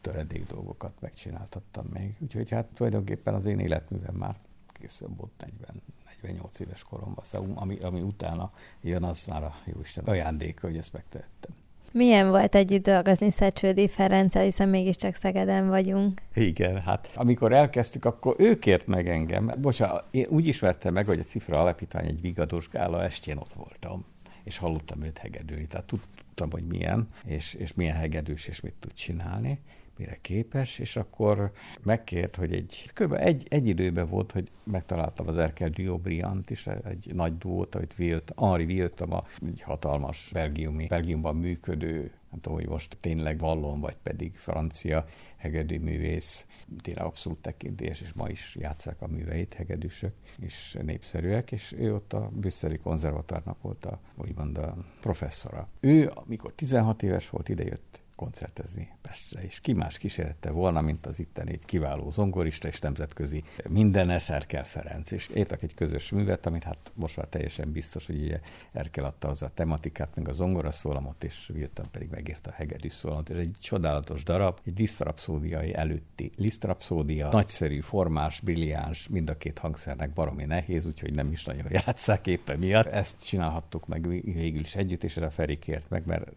töredék 0.00 0.46
dolgokat 0.46 1.00
megcsináltattam 1.00 1.86
még. 1.92 2.14
Úgyhogy 2.18 2.50
hát 2.50 2.66
tulajdonképpen 2.66 3.34
az 3.34 3.44
én 3.44 3.58
életművem 3.58 4.14
már 4.14 4.36
készen 4.72 5.14
volt 5.16 5.32
40, 5.38 5.82
48 6.04 6.58
éves 6.60 6.82
koromban, 6.82 7.24
szóval 7.24 7.56
ami, 7.56 7.78
ami 7.78 8.00
utána 8.00 8.52
jön, 8.80 9.04
az 9.04 9.24
már 9.24 9.42
a 9.42 9.54
Jóisten 9.64 10.04
ajándéka, 10.04 10.66
hogy 10.66 10.76
ezt 10.76 10.92
megtehettem. 10.92 11.54
Milyen 11.92 12.28
volt 12.30 12.54
együtt 12.54 12.82
dolgozni 12.82 13.30
Szecsődi 13.30 13.88
Ferenccel, 13.88 14.42
hiszen 14.42 14.68
mégiscsak 14.68 15.14
Szegeden 15.14 15.68
vagyunk? 15.68 16.20
Igen, 16.34 16.80
hát 16.80 17.10
amikor 17.14 17.52
elkezdtük, 17.52 18.04
akkor 18.04 18.34
ő 18.38 18.56
kért 18.56 18.86
meg 18.86 19.08
engem. 19.08 19.52
Bocsánat, 19.60 20.04
én 20.10 20.26
úgy 20.28 20.46
ismertem 20.46 20.92
meg, 20.92 21.06
hogy 21.06 21.18
a 21.18 21.22
Cifra 21.22 21.60
Alapítvány 21.60 22.06
egy 22.06 22.20
vigadós 22.20 22.68
gála 22.68 23.02
estjén 23.04 23.36
ott 23.36 23.52
voltam 23.52 24.04
és 24.44 24.58
hallottam 24.58 25.02
őt 25.02 25.18
hegedülni. 25.18 25.66
Tehát 25.66 25.86
tudtam, 25.86 26.50
hogy 26.50 26.62
milyen, 26.62 27.06
és, 27.24 27.54
és 27.54 27.74
milyen 27.74 27.96
hegedűs, 27.96 28.46
és 28.46 28.60
mit 28.60 28.74
tud 28.80 28.92
csinálni 28.92 29.60
mire 30.00 30.18
képes, 30.20 30.78
és 30.78 30.96
akkor 30.96 31.52
megkért, 31.82 32.36
hogy 32.36 32.52
egy, 32.52 32.90
kb. 32.94 33.12
egy, 33.12 33.46
egy 33.48 33.66
időben 33.66 34.08
volt, 34.08 34.32
hogy 34.32 34.50
megtaláltam 34.64 35.28
az 35.28 35.38
Erkel 35.38 35.68
Diobriant 35.68 36.50
is, 36.50 36.66
egy 36.66 37.14
nagy 37.14 37.38
duót, 37.38 37.74
amit 37.74 37.94
Vilt, 37.94 38.32
Henri 38.36 38.64
Viltam, 38.64 39.12
a 39.12 39.24
egy 39.46 39.60
hatalmas 39.60 40.30
belgiumi, 40.32 40.86
Belgiumban 40.86 41.36
működő 41.36 42.10
nem 42.30 42.40
tudom, 42.40 42.58
hogy 42.58 42.68
most 42.68 42.96
tényleg 43.00 43.38
vallon, 43.38 43.80
vagy 43.80 43.96
pedig 44.02 44.34
francia 44.34 45.04
hegedűművész, 45.36 46.46
tényleg 46.80 47.04
abszolút 47.04 47.38
tekintélyes, 47.38 48.00
és 48.00 48.12
ma 48.12 48.28
is 48.28 48.56
játszák 48.60 49.02
a 49.02 49.06
műveit, 49.06 49.54
hegedűsök, 49.54 50.14
és 50.38 50.78
népszerűek, 50.82 51.52
és 51.52 51.72
ő 51.78 51.94
ott 51.94 52.12
a 52.12 52.30
brüsszeli 52.32 52.78
konzervatárnak 52.78 53.62
volt 53.62 53.84
a, 53.84 54.00
úgymond 54.16 54.58
a 54.58 54.76
professzora. 55.00 55.68
Ő, 55.80 56.10
amikor 56.14 56.52
16 56.52 57.02
éves 57.02 57.30
volt, 57.30 57.48
idejött 57.48 58.02
koncertezni 58.20 58.88
Pestre, 59.02 59.42
és 59.42 59.60
ki 59.60 59.72
más 59.72 59.98
kísérette 59.98 60.50
volna, 60.50 60.80
mint 60.80 61.06
az 61.06 61.18
itten 61.18 61.46
egy 61.46 61.64
kiváló 61.64 62.10
zongorista 62.10 62.68
és 62.68 62.80
nemzetközi 62.80 63.44
minden 63.68 64.10
Erkel 64.10 64.64
Ferenc, 64.64 65.10
és 65.10 65.28
értek 65.28 65.62
egy 65.62 65.74
közös 65.74 66.10
művet, 66.10 66.46
amit 66.46 66.62
hát 66.62 66.92
most 66.94 67.16
már 67.16 67.26
teljesen 67.26 67.72
biztos, 67.72 68.06
hogy 68.06 68.22
ugye 68.22 68.40
Erkel 68.72 69.04
adta 69.04 69.28
az 69.28 69.42
a 69.42 69.50
tematikát, 69.54 70.14
meg 70.14 70.28
a 70.28 70.32
zongora 70.32 70.70
szólamot, 70.70 71.24
és 71.24 71.50
Viltan 71.52 71.84
pedig 71.90 72.08
megírta 72.10 72.50
a 72.50 72.52
hegedű 72.52 72.88
szólamot. 72.88 73.30
Ez 73.30 73.36
egy 73.36 73.56
csodálatos 73.60 74.22
darab, 74.22 74.58
egy 74.64 74.78
lisztrapszódiai 74.78 75.74
előtti 75.74 76.30
lisztrapszódia, 76.36 77.28
nagyszerű, 77.30 77.80
formás, 77.80 78.40
brilliáns, 78.40 79.08
mind 79.08 79.30
a 79.30 79.36
két 79.36 79.58
hangszernek 79.58 80.12
baromi 80.12 80.44
nehéz, 80.44 80.86
úgyhogy 80.86 81.14
nem 81.14 81.32
is 81.32 81.44
nagyon 81.44 81.66
játszák 81.70 82.26
éppen 82.26 82.58
miatt. 82.58 82.86
Ezt 82.86 83.26
csinálhattuk 83.26 83.86
meg 83.86 84.08
végül 84.08 84.60
is 84.60 84.74
együtt, 84.74 85.04
és 85.04 85.16
erre 85.16 85.30
Feri 85.30 85.58
kért 85.58 85.90
meg, 85.90 86.06
mert 86.06 86.30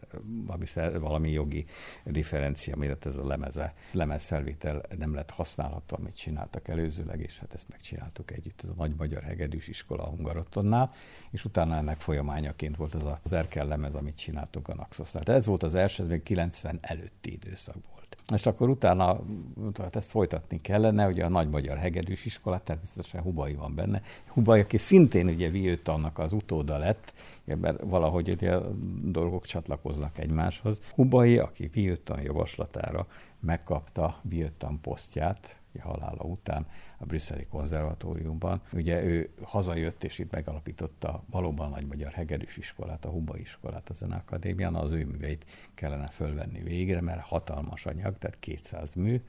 valami 1.00 1.32
jogi 1.32 1.66
differencia 2.06 2.76
miatt 2.76 3.06
ez 3.06 3.16
a 3.16 3.28
lemeze, 3.28 3.74
lemezfelvétel 3.92 4.82
nem 4.98 5.14
lett 5.14 5.30
használható, 5.30 5.96
amit 6.00 6.16
csináltak 6.16 6.68
előzőleg, 6.68 7.20
és 7.20 7.40
hát 7.40 7.54
ezt 7.54 7.70
megcsináltuk 7.70 8.32
együtt, 8.32 8.62
ez 8.64 8.70
a 8.70 8.74
Nagy 8.78 8.96
Magyar 8.98 9.24
Hegedűs 9.24 9.68
Iskola 9.68 10.04
a 10.04 10.10
Hungarotonnál, 10.10 10.92
és 11.30 11.46
utána 11.46 11.76
ennek 11.76 12.00
folyamányaként 12.00 12.76
volt 12.76 12.96
az 12.96 13.04
az 13.24 13.34
Erkel 13.34 13.68
lemez, 13.68 13.96
amit 13.96 14.18
csináltuk 14.18 14.68
a 14.68 14.76
Naxosnál. 14.76 15.24
Tehát 15.24 15.40
ez 15.40 15.48
volt 15.48 15.64
az 15.64 15.76
első, 15.76 16.04
ez 16.04 16.10
még 16.10 16.24
90 16.24 16.78
előtti 16.82 17.32
időszak 17.32 17.76
És 18.34 18.46
akkor 18.46 18.70
utána 18.70 19.20
hát 19.78 19.96
ezt 19.96 20.10
folytatni 20.10 20.62
kellene, 20.62 21.08
ugye 21.08 21.26
a 21.26 21.30
Nagy 21.30 21.50
Magyar 21.50 21.78
Hegedűs 21.78 22.26
Iskola, 22.26 22.60
természetesen 22.64 23.22
Hubai 23.22 23.54
van 23.54 23.76
benne. 23.76 24.02
Hubai, 24.28 24.60
aki 24.60 24.78
szintén 24.78 25.28
ugye 25.28 25.50
Viőtannak 25.50 26.20
az 26.20 26.34
utóda 26.34 26.78
lett, 26.78 27.14
mert 27.44 27.82
valahogy 27.84 28.30
ugye 28.30 28.56
a 28.56 28.72
dolgok 29.04 29.46
csatlakoznak 29.46 30.18
egymáshoz. 30.18 30.82
Hubai, 30.96 31.38
aki 31.38 31.68
Viőtan 31.68 32.22
javaslatára 32.22 33.08
megkapta 33.40 34.20
Viőtan 34.22 34.80
posztját, 34.82 35.58
halála 35.80 36.24
után 36.24 36.68
a 36.98 37.06
brüsszeli 37.06 37.46
konzervatóriumban. 37.46 38.62
Ugye 38.74 39.04
ő 39.04 39.30
hazajött, 39.42 40.04
és 40.04 40.20
itt 40.20 40.32
megalapította 40.32 41.24
valóban 41.30 41.70
nagy 41.70 41.86
magyar 41.86 42.12
hegedűs 42.12 42.58
iskolát, 42.58 43.06
a 43.06 43.10
Huba 43.10 43.38
iskolát 43.38 43.90
a 43.90 43.94
Zeneakadémián, 43.94 44.76
az 44.76 44.92
ő 44.92 45.06
műveit 45.06 45.46
kellene 45.74 46.08
fölvenni 46.08 46.60
végre, 46.60 47.02
mert 47.02 47.22
hatalmas 47.22 47.86
anyag, 47.86 48.18
tehát 48.18 48.40
200 48.40 48.90
mű, 48.96 49.22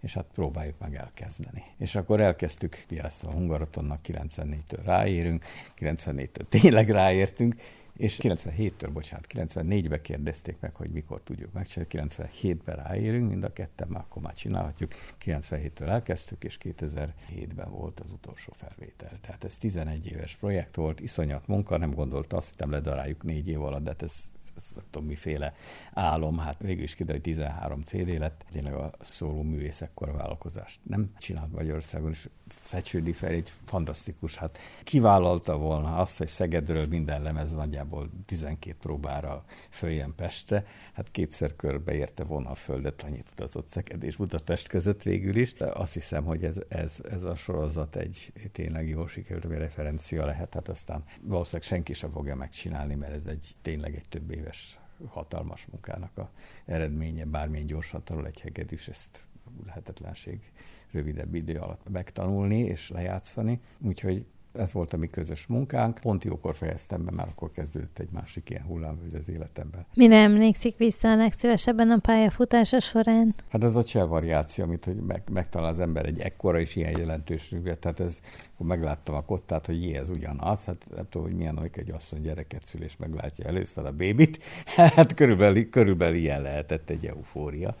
és 0.00 0.14
hát 0.14 0.26
próbáljuk 0.34 0.78
meg 0.78 0.94
elkezdeni. 0.94 1.62
És 1.76 1.94
akkor 1.94 2.20
elkezdtük, 2.20 2.84
jeleztem 2.88 3.30
a 3.30 3.32
Hungarotonnak, 3.32 4.00
94-től 4.06 4.80
ráérünk, 4.84 5.44
94-től 5.78 6.48
tényleg 6.48 6.90
ráértünk, 6.90 7.54
és 7.96 8.18
97-től, 8.22 8.90
bocsánat, 8.92 9.26
94-ben 9.34 10.02
kérdezték 10.02 10.60
meg, 10.60 10.74
hogy 10.74 10.90
mikor 10.90 11.20
tudjuk 11.24 11.52
megcsinálni, 11.52 12.08
97-ben 12.08 12.76
ráérünk, 12.76 13.28
mind 13.28 13.44
a 13.44 13.52
ketten 13.52 13.88
már 13.88 14.02
akkor 14.02 14.22
már 14.22 14.34
csinálhatjuk. 14.34 14.92
97-től 15.24 15.88
elkezdtük, 15.88 16.44
és 16.44 16.58
2007-ben 16.62 17.70
volt 17.70 18.00
az 18.00 18.10
utolsó 18.10 18.52
felvétel. 18.56 19.18
Tehát 19.20 19.44
ez 19.44 19.56
11 19.56 20.06
éves 20.06 20.36
projekt 20.36 20.76
volt, 20.76 21.00
iszonyat 21.00 21.46
munka, 21.46 21.76
nem 21.76 21.94
gondolta, 21.94 22.36
azt 22.36 22.48
hittem 22.48 22.70
ledaráljuk 22.70 23.22
négy 23.22 23.48
év 23.48 23.62
alatt, 23.62 23.82
de 23.82 23.90
hát 23.90 24.02
ez 24.02 24.30
ez 24.56 24.72
nem 24.74 24.84
tudom 24.90 25.08
miféle 25.08 25.54
álom, 25.92 26.38
hát 26.38 26.56
végül 26.58 26.82
is 26.82 26.94
kiderült, 26.94 27.24
hogy 27.24 27.34
13 27.34 27.82
CD 27.82 28.18
lett, 28.18 28.44
tényleg 28.50 28.74
a 28.74 28.90
szóló 29.00 29.42
művészekkor 29.42 30.12
vállalkozást 30.12 30.80
nem 30.82 31.12
csinált 31.18 31.52
Magyarországon, 31.52 32.10
és 32.10 32.28
Fecsődi 32.48 33.14
egy 33.20 33.52
fantasztikus, 33.64 34.36
hát 34.36 34.58
kivállalta 34.84 35.56
volna 35.56 35.96
azt, 35.96 36.18
hogy 36.18 36.28
Szegedről 36.28 36.86
minden 36.86 37.22
lemez 37.22 37.52
nagyjából 37.52 37.79
12 38.26 38.76
próbára 38.80 39.44
följön 39.70 40.14
Pestre, 40.14 40.64
hát 40.92 41.10
kétszer 41.10 41.56
körbeérte 41.56 42.24
volna 42.24 42.50
a 42.50 42.54
földet, 42.54 43.02
annyit 43.02 43.26
utazott 43.32 43.68
Szeged 43.68 44.02
és 44.02 44.16
Budapest 44.16 44.68
között 44.68 45.02
végül 45.02 45.36
is. 45.36 45.52
De 45.52 45.66
azt 45.66 45.92
hiszem, 45.92 46.24
hogy 46.24 46.44
ez, 46.44 46.56
ez, 46.68 47.00
ez 47.10 47.22
a 47.22 47.34
sorozat 47.34 47.96
egy 47.96 48.32
tényleg 48.52 48.88
jó 48.88 49.06
sikerült, 49.06 49.44
referencia 49.44 50.24
lehet, 50.24 50.54
hát 50.54 50.68
aztán 50.68 51.04
valószínűleg 51.22 51.66
senki 51.66 51.92
sem 51.92 52.10
fogja 52.10 52.36
megcsinálni, 52.36 52.94
mert 52.94 53.12
ez 53.12 53.26
egy 53.26 53.54
tényleg 53.62 53.94
egy 53.94 54.08
több 54.08 54.30
éves 54.30 54.80
hatalmas 55.08 55.66
munkának 55.66 56.18
a 56.18 56.30
eredménye, 56.64 57.24
bármilyen 57.24 57.66
gyorsan 57.66 58.04
tanul 58.04 58.26
egy 58.26 58.40
hegedűs, 58.40 58.88
ezt 58.88 59.26
lehetetlenség 59.66 60.52
rövidebb 60.90 61.34
idő 61.34 61.58
alatt 61.58 61.88
megtanulni 61.88 62.58
és 62.58 62.88
lejátszani. 62.88 63.60
Úgyhogy 63.78 64.26
ez 64.52 64.72
volt 64.72 64.92
a 64.92 64.96
mi 64.96 65.06
közös 65.06 65.46
munkánk. 65.46 65.98
Pont 66.02 66.24
jókor 66.24 66.54
fejeztem 66.54 67.04
be, 67.04 67.10
már 67.10 67.28
akkor 67.28 67.50
kezdődött 67.52 67.98
egy 67.98 68.08
másik 68.12 68.50
ilyen 68.50 68.64
hullámvölgy 68.64 69.14
az 69.14 69.28
életemben. 69.28 69.86
Mi 69.94 70.06
nem 70.06 70.32
emlékszik 70.32 70.76
vissza 70.76 71.10
a 71.10 71.16
legszívesebben 71.16 71.90
a 71.90 71.98
pályafutása 71.98 72.80
során? 72.80 73.34
Hát 73.48 73.64
ez 73.64 73.76
a 73.76 73.84
cseh 73.84 74.08
variáció, 74.08 74.64
amit 74.64 74.84
hogy 74.84 74.96
meg, 74.96 75.22
megtalál 75.32 75.68
az 75.68 75.80
ember 75.80 76.06
egy 76.06 76.20
ekkora 76.20 76.60
és 76.60 76.76
ilyen 76.76 76.98
jelentős 76.98 77.50
rüvet. 77.50 77.78
Tehát 77.78 78.00
ez, 78.00 78.20
akkor 78.54 78.66
megláttam 78.66 79.14
a 79.14 79.24
kottát, 79.24 79.66
hogy 79.66 79.82
jé, 79.82 79.96
ez 79.96 80.08
ugyanaz. 80.08 80.64
Hát 80.64 80.86
nem 80.94 81.06
tudom, 81.08 81.26
hogy 81.26 81.36
milyen, 81.36 81.58
hogy 81.58 81.70
egy 81.74 81.90
asszony 81.90 82.20
gyereket 82.20 82.64
szül 82.64 82.82
és 82.82 82.96
meglátja 82.96 83.44
először 83.44 83.86
a 83.86 83.92
bébit. 83.92 84.38
Hát 84.80 85.14
körülbelül, 85.14 85.70
körülbelül 85.70 86.16
ilyen 86.16 86.42
lehetett 86.42 86.90
egy 86.90 87.06
eufória 87.06 87.74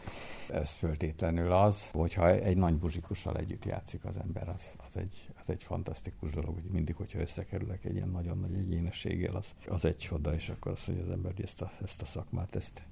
ez 0.52 0.70
föltétlenül 0.70 1.52
az, 1.52 1.88
hogyha 1.92 2.30
egy 2.30 2.56
nagy 2.56 2.74
buzsikussal 2.74 3.36
együtt 3.36 3.64
játszik 3.64 4.04
az 4.04 4.16
ember, 4.16 4.48
az, 4.48 4.74
az, 4.86 4.96
egy, 4.96 5.28
egy 5.50 5.62
fantasztikus 5.62 6.30
dolog, 6.30 6.54
hogy 6.54 6.70
mindig, 6.70 6.94
hogyha 6.94 7.20
összekerülek 7.20 7.84
egy 7.84 7.94
ilyen 7.94 8.08
nagyon 8.08 8.38
nagy 8.38 8.54
egyénességgel, 8.54 9.34
az, 9.36 9.54
az 9.68 9.84
egy 9.84 9.96
csoda, 9.96 10.34
és 10.34 10.48
akkor 10.48 10.72
azt 10.72 10.86
mondja 10.86 11.06
az 11.06 11.12
ember, 11.12 11.32
hogy 11.34 11.44
ezt 11.44 11.60
a, 11.60 11.72
ezt 11.82 12.02
a 12.02 12.04
szakmát, 12.04 12.56
ezt 12.56 12.82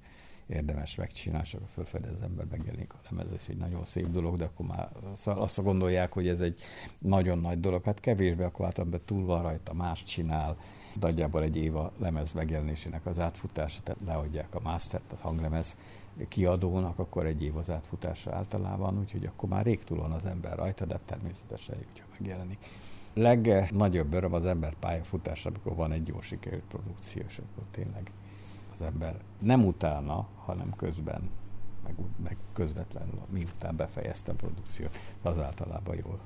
érdemes 0.48 0.94
megcsinálni, 0.94 1.46
és 1.46 1.54
akkor 1.54 1.68
fölfedez 1.68 2.14
az 2.14 2.22
ember, 2.22 2.46
megjelenik 2.50 2.92
a 2.92 2.98
lemez, 3.08 3.26
egy 3.48 3.56
nagyon 3.56 3.84
szép 3.84 4.06
dolog, 4.06 4.36
de 4.36 4.44
akkor 4.44 4.66
már 4.66 4.88
azt 5.24 5.62
gondolják, 5.62 6.12
hogy 6.12 6.28
ez 6.28 6.40
egy 6.40 6.60
nagyon 6.98 7.38
nagy 7.38 7.60
dolog. 7.60 7.84
Hát 7.84 8.00
kevésbé, 8.00 8.42
akkor 8.42 8.66
általában 8.66 9.00
túl 9.04 9.24
van 9.24 9.42
rajta, 9.42 9.74
más 9.74 10.04
csinál, 10.04 10.56
nagyjából 11.00 11.42
egy 11.42 11.56
év 11.56 11.76
a 11.76 11.92
lemez 11.98 12.32
megjelenésének 12.32 13.06
az 13.06 13.18
átfutása, 13.18 13.80
tehát 13.82 14.00
leadják 14.04 14.54
a 14.54 14.60
mastert, 14.60 15.12
a 15.12 15.16
hanglemez 15.20 15.76
kiadónak, 16.28 16.98
akkor 16.98 17.26
egy 17.26 17.42
év 17.42 17.56
az 17.56 17.70
átfutása 17.70 18.34
általában, 18.34 18.98
úgyhogy 18.98 19.24
akkor 19.24 19.48
már 19.48 19.64
rég 19.64 19.84
túl 19.84 19.98
van 19.98 20.12
az 20.12 20.24
ember 20.24 20.56
rajta, 20.56 20.84
de 20.84 21.00
természetesen, 21.04 21.76
hogyha 21.76 22.06
megjelenik. 22.18 22.58
Legnagyobb 23.14 24.12
öröm 24.12 24.32
az 24.32 24.46
ember 24.46 24.74
pályafutása, 24.74 25.48
amikor 25.48 25.74
van 25.74 25.92
egy 25.92 26.08
jó 26.08 26.20
sikerült 26.20 26.64
produkció, 26.68 27.22
és 27.28 27.38
akkor 27.38 27.64
tényleg 27.70 28.12
az 28.72 28.82
ember 28.82 29.20
nem 29.38 29.66
utána, 29.66 30.26
hanem 30.44 30.74
közben, 30.76 31.30
meg, 31.84 31.94
meg 32.22 32.36
közvetlenül, 32.52 33.20
miután 33.28 33.76
befejeztem 33.76 34.34
a 34.38 34.42
produkciót, 34.42 34.96
az 35.22 35.38
általában 35.38 35.96
jól 35.96 36.18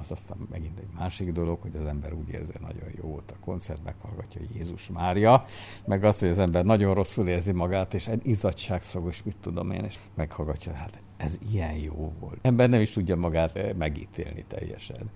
az 0.00 0.10
aztán 0.10 0.38
megint 0.50 0.78
egy 0.78 0.88
másik 0.94 1.32
dolog, 1.32 1.60
hogy 1.60 1.76
az 1.76 1.86
ember 1.86 2.12
úgy 2.12 2.28
érzi, 2.28 2.52
nagyon 2.60 2.88
jó 2.96 3.08
volt 3.08 3.30
a 3.30 3.44
koncert, 3.44 3.84
meghallgatja 3.84 4.40
Jézus 4.54 4.88
Mária, 4.88 5.44
meg 5.84 6.04
azt, 6.04 6.20
hogy 6.20 6.28
az 6.28 6.38
ember 6.38 6.64
nagyon 6.64 6.94
rosszul 6.94 7.28
érzi 7.28 7.52
magát, 7.52 7.94
és 7.94 8.08
egy 8.08 8.26
izzadságszagos, 8.26 9.22
mit 9.22 9.36
tudom 9.40 9.70
én, 9.70 9.84
és 9.84 9.98
meghallgatja, 10.14 10.72
hát 10.72 11.02
ez 11.16 11.38
ilyen 11.52 11.74
jó 11.74 12.12
volt. 12.18 12.38
Ember 12.42 12.68
nem 12.68 12.80
is 12.80 12.90
tudja 12.90 13.16
magát 13.16 13.56
eh, 13.56 13.72
megítélni 13.72 14.44
teljesen. 14.48 15.10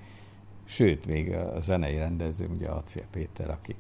Sőt, 0.64 1.06
még 1.06 1.32
a 1.32 1.60
zenei 1.60 1.96
rendező, 1.96 2.46
ugye 2.46 2.68
Acél 2.68 3.04
Péter, 3.10 3.50
aki 3.50 3.74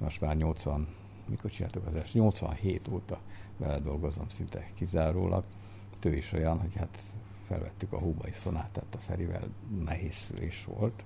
most 0.00 0.20
már 0.20 0.36
80, 0.36 0.88
mikor 1.28 1.50
csináltuk 1.50 1.86
az 1.86 1.94
első, 1.94 2.18
87 2.18 2.88
óta 2.88 3.18
vele 3.56 3.78
dolgozom 3.78 4.28
szinte 4.28 4.66
kizárólag, 4.74 5.44
ő 6.04 6.16
is 6.16 6.32
olyan, 6.32 6.60
hogy 6.60 6.74
hát 6.74 6.98
felvettük 7.50 7.92
a 7.92 7.98
Húbai 7.98 8.32
szonátát 8.32 8.94
a 8.94 8.98
Ferivel, 8.98 9.48
nehéz 9.84 10.14
szülés 10.14 10.64
volt, 10.64 11.04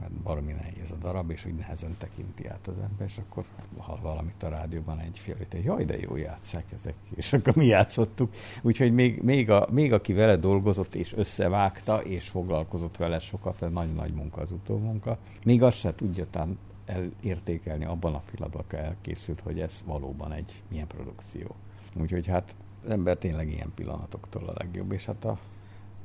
mert 0.00 0.12
baromi 0.12 0.52
nehéz 0.52 0.90
a 0.90 0.94
darab, 0.94 1.30
és 1.30 1.44
úgy 1.44 1.54
nehezen 1.54 1.96
tekinti 1.98 2.46
át 2.46 2.66
az 2.66 2.78
ember, 2.78 3.06
és 3.06 3.18
akkor 3.18 3.44
hall 3.76 3.98
valamit 4.02 4.42
a 4.42 4.48
rádióban 4.48 4.98
egy 4.98 5.18
fél, 5.18 5.36
hogy 5.36 5.64
jaj, 5.64 5.84
de 5.84 5.98
jó 5.98 6.16
játszák 6.16 6.72
ezek, 6.72 6.94
és 7.14 7.32
akkor 7.32 7.56
mi 7.56 7.66
játszottuk. 7.66 8.32
Úgyhogy 8.62 8.92
még, 8.92 9.22
még, 9.22 9.50
a, 9.50 9.68
még 9.70 9.92
aki 9.92 10.12
vele 10.12 10.36
dolgozott, 10.36 10.94
és 10.94 11.12
összevágta, 11.12 12.02
és 12.02 12.28
foglalkozott 12.28 12.96
vele 12.96 13.18
sokat, 13.18 13.60
mert 13.60 13.72
nagy-nagy 13.72 14.12
munka 14.12 14.40
az 14.40 14.52
utómunka, 14.52 15.18
még 15.44 15.62
azt 15.62 15.78
se 15.78 15.94
tudja 15.94 16.26
tán 16.30 16.58
elértékelni 16.86 17.84
abban 17.84 18.14
a 18.14 18.22
pillanatban, 18.30 18.80
elkészült, 18.80 19.40
hogy 19.40 19.60
ez 19.60 19.82
valóban 19.84 20.32
egy 20.32 20.62
milyen 20.68 20.86
produkció. 20.86 21.54
Úgyhogy 21.94 22.26
hát 22.26 22.54
az 22.86 22.92
ember 22.92 23.16
tényleg 23.16 23.48
ilyen 23.48 23.72
pillanatoktól 23.74 24.48
a 24.48 24.52
legjobb, 24.56 24.92
és 24.92 25.04
hát 25.04 25.24
a 25.24 25.38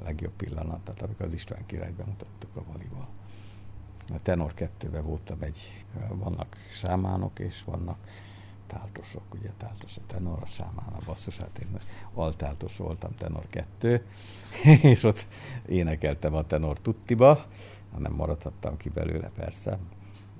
legjobb 0.04 0.32
pillanat, 0.32 0.80
tehát 0.80 1.02
amikor 1.02 1.26
az 1.26 1.34
István 1.34 1.66
királyt 1.66 1.94
bemutattuk 1.94 2.56
a 2.56 2.64
valival. 2.72 3.08
A 4.14 4.22
Tenor 4.22 4.54
2 4.54 5.02
voltam 5.02 5.42
egy, 5.42 5.86
vannak 6.10 6.56
sámánok, 6.72 7.40
és 7.40 7.64
vannak 7.64 7.98
táltosok, 8.68 9.34
ugye 9.34 9.50
táltos 9.58 9.98
a 9.98 10.02
tenor, 10.08 10.40
a 10.42 10.46
sámán, 10.46 10.94
a 10.94 11.06
basszus, 11.06 11.38
hát 11.38 11.60
én 11.60 11.78
altáltos 12.14 12.78
voltam, 12.78 13.16
tenor 13.16 13.48
2, 13.50 14.06
és 14.92 15.04
ott 15.04 15.28
énekeltem 15.66 16.34
a 16.34 16.46
tenor 16.46 16.80
tuttiba, 16.80 17.46
nem 17.98 18.14
maradhattam 18.14 18.78
ki 18.78 18.90
belőle 18.90 19.32
persze, 19.36 19.80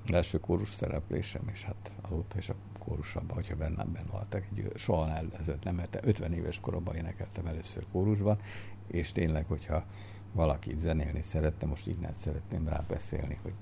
első 0.06 0.40
kórus 0.40 0.70
szereplésem, 0.70 1.42
és 1.52 1.64
hát 1.64 1.92
azóta 2.02 2.38
is 2.38 2.50
a 2.50 2.56
kórusabban, 2.86 3.36
hogyha 3.36 3.56
bennem 3.56 3.92
benne 3.92 4.10
voltak, 4.12 4.46
egy, 4.56 4.72
soha 4.76 5.06
nem, 5.06 5.32
ezért 5.40 5.64
nem 5.64 5.76
mert 5.76 6.00
50 6.02 6.34
éves 6.34 6.60
koromban 6.60 6.96
énekeltem 6.96 7.46
először 7.46 7.86
kórusban, 7.92 8.40
és 8.88 9.12
tényleg, 9.12 9.46
hogyha 9.48 9.86
valaki 10.32 10.76
zenélni 10.78 11.22
szeretne, 11.22 11.68
most 11.68 11.88
innen 11.88 12.14
szeretném 12.14 12.68
rá 12.68 12.84
beszélni, 12.88 13.40
hogy 13.42 13.54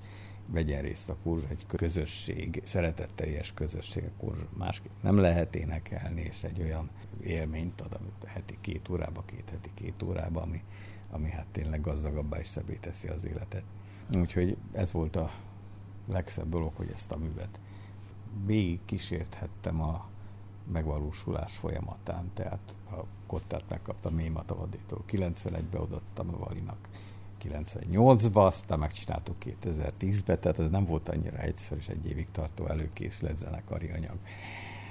vegyen 0.46 0.82
részt 0.82 1.08
a 1.08 1.16
kórus, 1.22 1.42
egy 1.48 1.66
közösség, 1.66 2.60
szeretetteljes 2.64 3.54
közösség, 3.54 4.04
a 4.04 4.20
kórus 4.20 4.40
másképp 4.56 5.02
nem 5.02 5.18
lehet 5.18 5.56
énekelni, 5.56 6.20
és 6.20 6.44
egy 6.44 6.60
olyan 6.60 6.90
élményt 7.20 7.80
ad, 7.80 7.92
amit 8.00 8.24
heti 8.26 8.58
két 8.60 8.88
órába, 8.88 9.22
két 9.26 9.50
heti 9.50 9.70
két 9.74 10.02
órába, 10.02 10.42
ami, 10.42 10.62
ami 11.10 11.30
hát 11.30 11.46
tényleg 11.52 11.80
gazdagabbá 11.80 12.38
és 12.38 12.46
szebbé 12.46 12.78
teszi 12.80 13.08
az 13.08 13.24
életet. 13.24 13.64
Úgyhogy 14.14 14.56
ez 14.72 14.92
volt 14.92 15.16
a 15.16 15.30
legszebb 16.08 16.48
dolog, 16.48 16.72
hogy 16.74 16.90
ezt 16.94 17.12
a 17.12 17.16
művet 17.16 17.60
végig 18.46 18.80
kísérthettem 18.84 19.80
a 19.80 20.08
megvalósulás 20.72 21.56
folyamatán, 21.56 22.30
tehát 22.34 22.74
a 22.90 23.04
kottát 23.26 23.64
megkaptam 23.68 24.14
Mémata 24.14 24.56
Vadétól 24.56 25.02
91-be, 25.10 25.80
odaadtam 25.80 26.28
a 26.28 26.38
Valinak 26.38 26.78
98-ba, 27.42 28.46
aztán 28.46 28.78
megcsináltuk 28.78 29.36
2010-be, 29.44 30.36
tehát 30.38 30.58
ez 30.58 30.70
nem 30.70 30.84
volt 30.84 31.08
annyira 31.08 31.38
egyszerű, 31.38 31.80
és 31.80 31.88
egy 31.88 32.06
évig 32.06 32.26
tartó 32.32 32.66
előkészület 32.66 33.38
zenekari 33.38 33.90
anyag. 33.90 34.16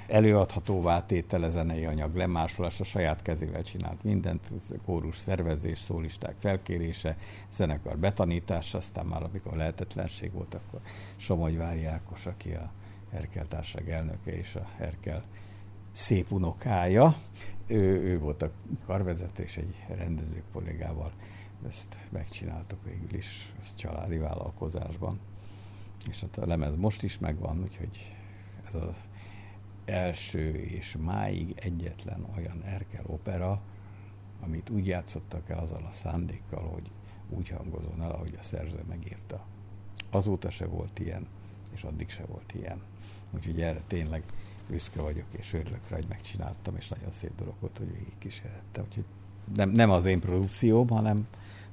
Előadhatóvá 0.06 1.06
tétele 1.06 1.48
zenei 1.48 1.84
anyag, 1.84 2.16
lemásolás, 2.16 2.80
a 2.80 2.84
saját 2.84 3.22
kezével 3.22 3.62
csinált 3.62 4.04
mindent, 4.04 4.50
kórus 4.84 5.18
szervezés, 5.18 5.78
szólisták 5.78 6.34
felkérése, 6.38 7.16
zenekar 7.52 7.96
betanítása, 7.96 8.78
aztán 8.78 9.06
már 9.06 9.22
amikor 9.22 9.56
lehetetlenség 9.56 10.32
volt, 10.32 10.54
akkor 10.54 10.80
Somogyvári 11.16 11.84
Ákos, 11.84 12.26
aki 12.26 12.50
a 12.52 12.70
Erkel 13.10 13.48
társaság 13.48 13.90
elnöke 13.90 14.36
és 14.36 14.54
a 14.54 14.68
Erkel 14.78 15.24
szép 15.92 16.30
unokája. 16.30 17.22
Ő, 17.66 18.02
ő 18.02 18.18
volt 18.18 18.42
a 18.42 18.50
karvezető 18.86 19.42
és 19.42 19.56
egy 19.56 19.74
rendező 19.88 20.42
kollégával 20.52 21.12
ezt 21.66 21.96
megcsináltuk 22.10 22.84
végül 22.84 23.14
is, 23.14 23.52
ezt 23.60 23.76
családi 23.76 24.16
vállalkozásban. 24.16 25.20
És 26.08 26.20
hát 26.20 26.38
a 26.38 26.46
lemez 26.46 26.76
most 26.76 27.02
is 27.02 27.18
megvan, 27.18 27.62
úgyhogy 27.62 28.16
ez 28.66 28.82
az 28.82 28.94
első 29.84 30.54
és 30.54 30.96
máig 31.00 31.52
egyetlen 31.56 32.26
olyan 32.36 32.62
Erkel 32.62 33.04
opera, 33.06 33.60
amit 34.40 34.70
úgy 34.70 34.86
játszottak 34.86 35.48
el 35.48 35.58
azzal 35.58 35.86
a 35.90 35.92
szándékkal, 35.92 36.68
hogy 36.68 36.90
úgy 37.28 37.48
hangozon 37.48 38.02
el, 38.02 38.10
ahogy 38.10 38.36
a 38.38 38.42
szerző 38.42 38.84
megírta. 38.88 39.46
Azóta 40.10 40.50
se 40.50 40.66
volt 40.66 40.98
ilyen, 40.98 41.26
és 41.72 41.82
addig 41.82 42.08
se 42.08 42.24
volt 42.24 42.54
ilyen. 42.54 42.82
Úgyhogy 43.34 43.60
erre 43.60 43.80
tényleg 43.86 44.22
büszke 44.68 45.00
vagyok, 45.02 45.26
és 45.38 45.52
örülök 45.52 45.88
rá, 45.88 45.96
hogy 45.96 46.06
megcsináltam, 46.08 46.76
és 46.76 46.88
nagyon 46.88 47.10
szép 47.12 47.30
dolog 47.38 47.54
volt, 47.60 47.78
hogy 47.78 47.92
végig 47.92 48.18
kísérhettem. 48.18 48.84
Úgyhogy 48.88 49.04
nem, 49.54 49.70
nem 49.70 49.90
az 49.90 50.04
én 50.04 50.20
produkcióm, 50.20 50.88
hanem, 50.88 51.26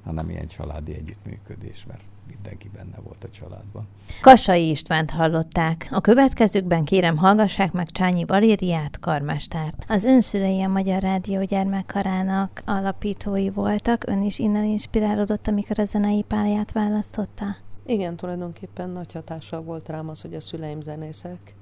hanem 0.04 0.30
ilyen 0.30 0.46
családi 0.46 0.94
együttműködés, 0.94 1.84
mert 1.88 2.02
mindenki 2.26 2.68
benne 2.68 2.96
volt 3.02 3.24
a 3.24 3.30
családban. 3.30 3.86
Kasai 4.20 4.68
Istvánt 4.68 5.10
hallották. 5.10 5.88
A 5.90 6.00
következőkben 6.00 6.84
kérem 6.84 7.16
hallgassák 7.16 7.72
meg 7.72 7.90
Csányi 7.90 8.24
Valériát, 8.24 8.98
karmestárt. 8.98 9.84
Az 9.88 10.04
önszülei 10.04 10.62
a 10.62 10.68
Magyar 10.68 11.02
Rádió 11.02 11.44
gyermekkarának 11.44 12.62
alapítói 12.64 13.50
voltak. 13.50 14.04
Ön 14.06 14.22
is 14.22 14.38
innen 14.38 14.64
inspirálódott, 14.64 15.46
amikor 15.46 15.78
a 15.78 15.84
zenei 15.84 16.22
pályát 16.22 16.72
választotta? 16.72 17.56
Igen, 17.90 18.16
tulajdonképpen 18.16 18.90
nagy 18.90 19.12
hatással 19.12 19.62
volt 19.62 19.88
rám 19.88 20.08
az, 20.08 20.20
hogy 20.20 20.34
a 20.34 20.40
szüleim 20.40 20.80
zenészek, 20.80 21.54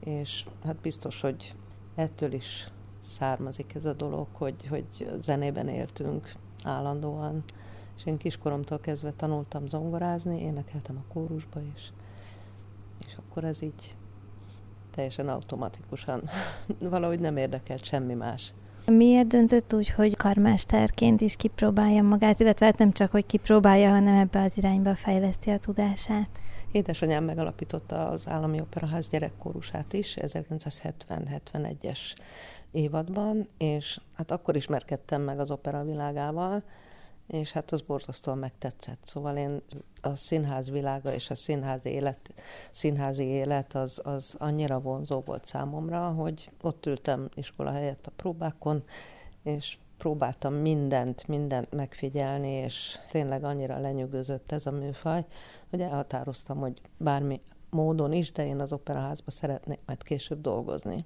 és 0.00 0.46
hát 0.64 0.76
biztos, 0.76 1.20
hogy 1.20 1.54
ettől 1.94 2.32
is 2.32 2.70
származik 2.98 3.74
ez 3.74 3.84
a 3.84 3.92
dolog, 3.92 4.26
hogy, 4.32 4.66
hogy 4.66 5.10
zenében 5.20 5.68
éltünk 5.68 6.32
állandóan, 6.64 7.44
és 7.96 8.04
én 8.04 8.16
kiskoromtól 8.16 8.80
kezdve 8.80 9.12
tanultam 9.16 9.66
zongorázni, 9.66 10.40
énekeltem 10.40 10.96
a 10.96 11.12
kórusba 11.12 11.60
is, 11.74 11.92
és 13.06 13.16
akkor 13.16 13.44
ez 13.44 13.62
így 13.62 13.96
teljesen 14.90 15.28
automatikusan 15.28 16.22
valahogy 16.80 17.20
nem 17.20 17.36
érdekelt 17.36 17.84
semmi 17.84 18.14
más. 18.14 18.52
Miért 18.96 19.26
döntött 19.26 19.74
úgy, 19.74 19.90
hogy 19.90 20.16
karmesterként 20.16 21.20
is 21.20 21.36
kipróbálja 21.36 22.02
magát, 22.02 22.40
illetve 22.40 22.66
hát 22.66 22.78
nem 22.78 22.92
csak, 22.92 23.10
hogy 23.10 23.26
kipróbálja, 23.26 23.90
hanem 23.90 24.14
ebbe 24.14 24.42
az 24.42 24.56
irányba 24.56 24.94
fejleszti 24.94 25.50
a 25.50 25.58
tudását? 25.58 26.28
Édesanyám 26.72 27.24
megalapította 27.24 28.08
az 28.08 28.28
Állami 28.28 28.60
Operaház 28.60 29.08
gyerekkórusát 29.08 29.92
is 29.92 30.16
1970-71-es 30.20 31.98
évadban, 32.70 33.48
és 33.58 34.00
hát 34.14 34.30
akkor 34.30 34.56
ismerkedtem 34.56 35.22
meg 35.22 35.40
az 35.40 35.50
opera 35.50 35.84
világával, 35.84 36.62
és 37.30 37.52
hát 37.52 37.72
az 37.72 37.80
borzasztóan 37.80 38.38
megtetszett. 38.38 38.98
Szóval 39.02 39.36
én 39.36 39.62
a 40.00 40.16
színház 40.16 40.70
világa 40.70 41.14
és 41.14 41.30
a 41.30 41.34
színházi 41.34 41.88
élet, 41.88 42.34
színházi 42.70 43.24
élet 43.24 43.74
az, 43.74 44.00
az 44.04 44.34
annyira 44.38 44.80
vonzó 44.80 45.20
volt 45.20 45.46
számomra, 45.46 46.08
hogy 46.08 46.50
ott 46.60 46.86
ültem 46.86 47.28
iskola 47.34 47.70
helyett 47.70 48.06
a 48.06 48.12
próbákon, 48.16 48.84
és 49.42 49.78
próbáltam 49.96 50.54
mindent, 50.54 51.28
mindent 51.28 51.72
megfigyelni, 51.72 52.50
és 52.50 52.98
tényleg 53.10 53.44
annyira 53.44 53.78
lenyűgözött 53.78 54.52
ez 54.52 54.66
a 54.66 54.70
műfaj, 54.70 55.24
hogy 55.70 55.80
elhatároztam, 55.80 56.58
hogy 56.58 56.80
bármi 56.96 57.40
módon 57.70 58.12
is, 58.12 58.32
de 58.32 58.46
én 58.46 58.60
az 58.60 58.72
operaházba 58.72 59.30
szeretnék 59.30 59.78
majd 59.86 60.02
később 60.02 60.40
dolgozni. 60.40 61.04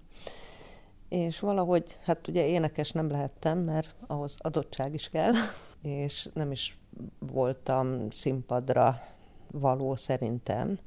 És 1.09 1.41
valahogy, 1.41 1.85
hát 2.05 2.29
ugye 2.29 2.47
énekes 2.47 2.91
nem 2.91 3.11
lehettem, 3.11 3.59
mert 3.59 3.95
ahhoz 4.07 4.37
adottság 4.39 4.95
is 4.95 5.09
kell, 5.09 5.33
és 5.85 6.29
nem 6.35 6.51
is 6.51 6.79
voltam 7.19 8.11
színpadra 8.11 9.01
való 9.51 9.95
szerintem. 9.95 10.79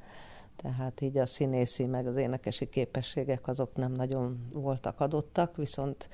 tehát 0.55 1.01
így 1.01 1.17
a 1.17 1.25
színészi 1.25 1.85
meg 1.85 2.07
az 2.07 2.15
énekesi 2.15 2.69
képességek 2.69 3.47
azok 3.47 3.75
nem 3.75 3.91
nagyon 3.91 4.49
voltak 4.53 4.99
adottak, 4.99 5.55
viszont, 5.55 6.09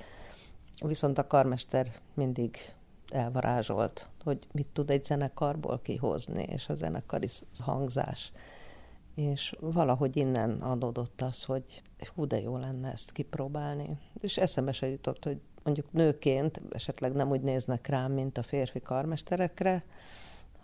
viszont 0.86 1.18
a 1.18 1.26
karmester 1.26 1.86
mindig 2.14 2.56
elvarázsolt, 3.08 4.08
hogy 4.24 4.38
mit 4.52 4.66
tud 4.72 4.90
egy 4.90 5.04
zenekarból 5.04 5.80
kihozni, 5.82 6.42
és 6.42 6.68
a 6.68 6.74
zenekari 6.74 7.28
hangzás. 7.58 8.32
És 9.14 9.56
valahogy 9.60 10.16
innen 10.16 10.50
adódott 10.62 11.22
az, 11.22 11.44
hogy 11.44 11.82
hú, 12.14 12.26
de 12.26 12.40
jó 12.40 12.56
lenne 12.56 12.90
ezt 12.90 13.12
kipróbálni. 13.12 13.98
És 14.20 14.36
eszembe 14.36 14.72
se 14.72 14.88
jutott, 14.88 15.24
hogy 15.24 15.40
mondjuk 15.64 15.92
nőként 15.92 16.60
esetleg 16.70 17.12
nem 17.12 17.30
úgy 17.30 17.40
néznek 17.40 17.86
rám, 17.86 18.12
mint 18.12 18.38
a 18.38 18.42
férfi 18.42 18.80
karmesterekre, 18.80 19.84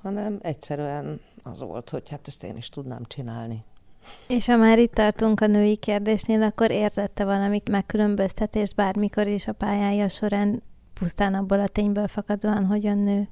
hanem 0.03 0.39
egyszerűen 0.43 1.21
az 1.43 1.61
volt, 1.61 1.91
hogy 1.91 2.09
hát 2.09 2.27
ezt 2.29 2.43
én 2.43 2.57
is 2.57 2.69
tudnám 2.69 3.05
csinálni. 3.05 3.65
És 4.29 4.47
ha 4.47 4.57
már 4.57 4.79
itt 4.79 4.95
tartunk 4.95 5.41
a 5.41 5.47
női 5.47 5.77
kérdésnél, 5.77 6.43
akkor 6.43 6.71
érzette 6.71 7.25
valami 7.25 7.63
megkülönböztetést 7.71 8.75
bármikor 8.75 9.27
is 9.27 9.47
a 9.47 9.53
pályája 9.53 10.09
során, 10.09 10.63
pusztán 10.93 11.35
abból 11.35 11.61
a 11.61 11.69
tényből 11.69 12.09
fakadóan, 12.09 12.67
hogy 12.67 12.87
a 12.87 12.95
nő? 12.95 13.29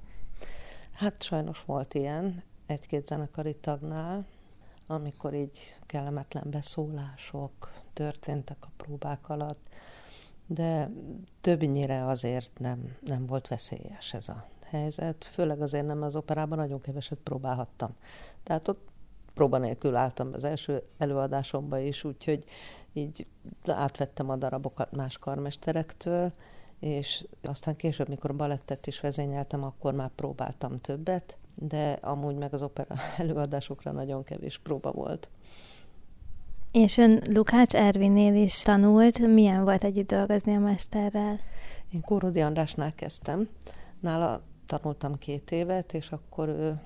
Hát 0.93 1.23
sajnos 1.23 1.63
volt 1.67 1.95
ilyen 1.95 2.43
egy-két 2.67 3.07
zenekari 3.07 3.55
tagnál, 3.55 4.27
amikor 4.87 5.35
így 5.35 5.59
kellemetlen 5.87 6.45
beszólások 6.51 7.73
történtek 7.93 8.57
a 8.61 8.69
próbák 8.77 9.29
alatt, 9.29 9.69
de 10.51 10.91
többnyire 11.41 12.07
azért 12.07 12.59
nem, 12.59 12.97
nem 13.01 13.27
volt 13.27 13.49
veszélyes 13.49 14.15
ez 14.15 14.29
a 14.29 14.47
helyzet, 14.65 15.29
főleg 15.33 15.63
azért 15.63 15.87
nem 15.87 16.03
az 16.03 16.17
operában 16.17 16.59
nagyon 16.59 16.81
keveset 16.81 17.19
próbálhattam. 17.23 17.91
Tehát 18.43 18.69
ott 18.69 18.89
próba 19.35 19.59
nélkül 19.59 19.97
álltam 19.97 20.31
az 20.33 20.45
első 20.45 20.83
előadásomba 20.99 21.79
is, 21.79 22.05
úgyhogy 22.05 22.45
így 22.93 23.27
átvettem 23.67 24.31
a 24.31 24.37
darabokat 24.37 24.93
más 24.93 25.19
karmesterektől, 25.19 26.33
és 26.79 27.27
aztán 27.43 27.77
később, 27.77 28.09
mikor 28.09 28.37
balettet 28.37 28.87
is 28.87 29.01
vezényeltem, 29.01 29.65
akkor 29.65 29.95
már 29.95 30.11
próbáltam 30.15 30.81
többet, 30.81 31.37
de 31.55 31.93
amúgy 31.93 32.37
meg 32.37 32.55
az 32.55 32.63
opera 32.63 32.95
előadásokra 33.19 33.93
nagyon 33.93 34.25
kevés 34.25 34.59
próba 34.59 34.93
volt. 34.93 35.29
És 36.73 36.97
ön 36.99 37.23
Lukács 37.33 37.75
Ervinnél 37.75 38.35
is 38.35 38.63
tanult. 38.63 39.19
Milyen 39.19 39.65
volt 39.65 39.85
együtt 39.85 40.09
dolgozni 40.09 40.55
a 40.55 40.59
mesterrel? 40.59 41.39
Én 41.93 42.01
Kórodi 42.01 42.41
Andrásnál 42.41 42.95
kezdtem. 42.95 43.49
Nála 44.01 44.43
tanultam 44.67 45.19
két 45.19 45.51
évet, 45.51 45.93
és 45.93 46.11
akkor 46.11 46.49
ő 46.49 46.81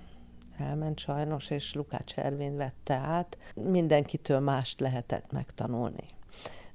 elment 0.59 0.99
sajnos, 0.99 1.51
és 1.51 1.75
Lukács 1.75 2.15
Ervin 2.15 2.57
vette 2.57 2.95
át. 2.95 3.39
Mindenkitől 3.55 4.41
mást 4.41 4.81
lehetett 4.81 5.33
megtanulni. 5.33 6.05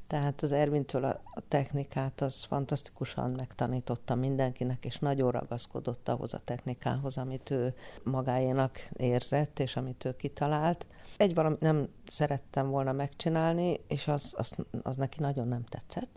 Tehát 0.08 0.42
az 0.42 0.52
Ervintől 0.52 1.04
a, 1.04 1.22
technikát 1.48 2.22
az 2.22 2.44
fantasztikusan 2.44 3.32
megtanította 3.32 4.16
mindenkinek, 4.16 4.86
és 4.86 5.00
nagyon 5.00 5.32
ragaszkodott 5.32 6.10
ahhoz 6.10 6.34
a 6.34 6.42
technikához, 6.46 7.18
amit 7.18 7.52
ő 7.52 7.74
magáénak 8.04 8.90
érzett, 8.94 9.60
és 9.60 9.76
amit 9.76 10.06
ő 10.06 10.16
kitalált. 10.16 10.86
Egy 11.18 11.34
valami 11.34 11.56
nem 11.60 11.88
szerettem 12.08 12.70
volna 12.70 12.92
megcsinálni, 12.92 13.80
és 13.88 14.08
az, 14.08 14.34
az, 14.38 14.54
az 14.82 14.96
neki 14.96 15.20
nagyon 15.20 15.48
nem 15.48 15.64
tetszett. 15.64 16.10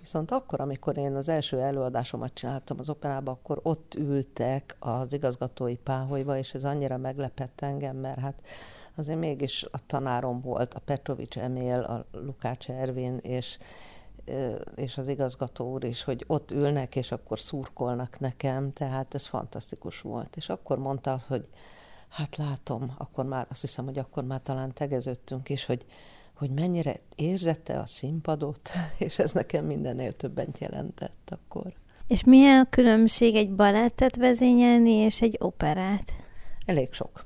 Viszont 0.00 0.30
akkor, 0.30 0.60
amikor 0.60 0.96
én 0.96 1.14
az 1.14 1.28
első 1.28 1.60
előadásomat 1.60 2.34
csináltam 2.34 2.78
az 2.78 2.88
operában, 2.88 3.34
akkor 3.34 3.60
ott 3.62 3.94
ültek 3.94 4.76
az 4.78 5.12
igazgatói 5.12 5.76
páholyba, 5.76 6.38
és 6.38 6.54
ez 6.54 6.64
annyira 6.64 6.96
meglepett 6.96 7.60
engem, 7.60 7.96
mert 7.96 8.18
hát 8.18 8.40
azért 8.98 9.18
mégis 9.18 9.64
a 9.70 9.86
tanárom 9.86 10.40
volt, 10.40 10.74
a 10.74 10.80
Petrovics 10.80 11.38
Emil, 11.38 11.80
a 11.80 12.04
Lukács 12.12 12.68
Ervin, 12.68 13.18
és 13.22 13.58
és 14.74 14.98
az 14.98 15.08
igazgató 15.08 15.72
úr 15.72 15.84
is, 15.84 16.02
hogy 16.02 16.24
ott 16.26 16.50
ülnek, 16.50 16.96
és 16.96 17.12
akkor 17.12 17.40
szurkolnak 17.40 18.18
nekem, 18.18 18.70
tehát 18.70 19.14
ez 19.14 19.26
fantasztikus 19.26 20.00
volt. 20.00 20.36
És 20.36 20.48
akkor 20.48 20.78
mondta, 20.78 21.20
hogy 21.26 21.48
hát 22.08 22.36
látom, 22.36 22.94
akkor 22.98 23.24
már, 23.24 23.46
azt 23.50 23.60
hiszem, 23.60 23.84
hogy 23.84 23.98
akkor 23.98 24.24
már 24.24 24.40
talán 24.42 24.72
tegeződtünk 24.72 25.48
is, 25.48 25.64
hogy, 25.64 25.86
hogy 26.34 26.50
mennyire 26.50 27.00
érzette 27.14 27.78
a 27.78 27.86
színpadot, 27.86 28.70
és 28.98 29.18
ez 29.18 29.32
nekem 29.32 29.64
mindennél 29.64 30.16
többent 30.16 30.58
jelentett 30.58 31.30
akkor. 31.30 31.72
És 32.06 32.24
milyen 32.24 32.60
a 32.60 32.70
különbség 32.70 33.34
egy 33.34 33.54
balettet 33.54 34.16
vezényelni 34.16 34.90
és 34.92 35.22
egy 35.22 35.36
operát? 35.40 36.12
Elég 36.66 36.92
sok. 36.92 37.24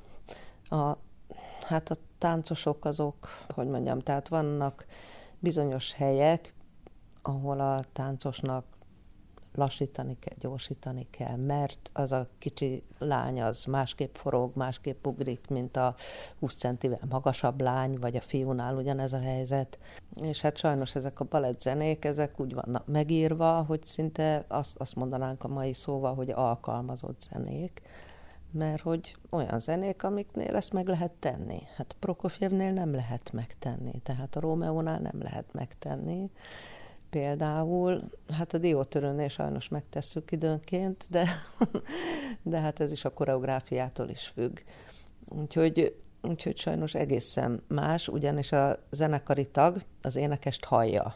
A 0.69 0.97
Hát 1.63 1.91
a 1.91 1.95
táncosok 2.17 2.85
azok, 2.85 3.27
hogy 3.53 3.67
mondjam, 3.67 3.99
tehát 3.99 4.27
vannak 4.27 4.85
bizonyos 5.39 5.93
helyek, 5.93 6.53
ahol 7.21 7.59
a 7.59 7.83
táncosnak 7.93 8.65
lassítani 9.55 10.17
kell, 10.19 10.35
gyorsítani 10.39 11.07
kell, 11.09 11.35
mert 11.35 11.89
az 11.93 12.11
a 12.11 12.27
kicsi 12.37 12.83
lány 12.97 13.41
az 13.41 13.63
másképp 13.63 14.15
forog, 14.15 14.51
másképp 14.55 15.05
ugrik, 15.05 15.47
mint 15.47 15.77
a 15.77 15.95
20 16.39 16.55
centivel 16.55 16.99
magasabb 17.09 17.61
lány, 17.61 17.99
vagy 17.99 18.15
a 18.15 18.21
fiúnál 18.21 18.75
ugyanez 18.75 19.13
a 19.13 19.19
helyzet. 19.19 19.77
És 20.21 20.41
hát 20.41 20.57
sajnos 20.57 20.95
ezek 20.95 21.19
a 21.19 21.25
balettzenék, 21.29 22.05
ezek 22.05 22.39
úgy 22.39 22.53
vannak 22.53 22.87
megírva, 22.87 23.61
hogy 23.61 23.85
szinte 23.85 24.45
azt, 24.47 24.77
azt 24.77 24.95
mondanánk 24.95 25.43
a 25.43 25.47
mai 25.47 25.73
szóval, 25.73 26.15
hogy 26.15 26.29
alkalmazott 26.29 27.27
zenék 27.31 27.81
mert 28.53 28.81
hogy 28.81 29.15
olyan 29.29 29.59
zenék, 29.59 30.03
amiknél 30.03 30.55
ezt 30.55 30.73
meg 30.73 30.87
lehet 30.87 31.11
tenni. 31.11 31.61
Hát 31.75 31.95
Prokofjevnél 31.99 32.71
nem 32.71 32.93
lehet 32.93 33.31
megtenni, 33.31 34.01
tehát 34.03 34.35
a 34.35 34.39
Rómeónál 34.39 34.99
nem 34.99 35.21
lehet 35.21 35.53
megtenni. 35.53 36.29
Például, 37.09 38.09
hát 38.29 38.53
a 38.53 38.57
diótörőnél 38.57 39.27
sajnos 39.27 39.67
megtesszük 39.67 40.31
időnként, 40.31 41.05
de, 41.09 41.27
de 42.41 42.59
hát 42.59 42.79
ez 42.79 42.91
is 42.91 43.05
a 43.05 43.13
koreográfiától 43.13 44.09
is 44.09 44.27
függ. 44.27 44.59
Úgyhogy, 45.27 45.95
úgyhogy 46.21 46.57
sajnos 46.57 46.95
egészen 46.95 47.63
más, 47.67 48.07
ugyanis 48.07 48.51
a 48.51 48.77
zenekari 48.91 49.47
tag 49.47 49.83
az 50.01 50.15
énekest 50.15 50.65
hallja. 50.65 51.15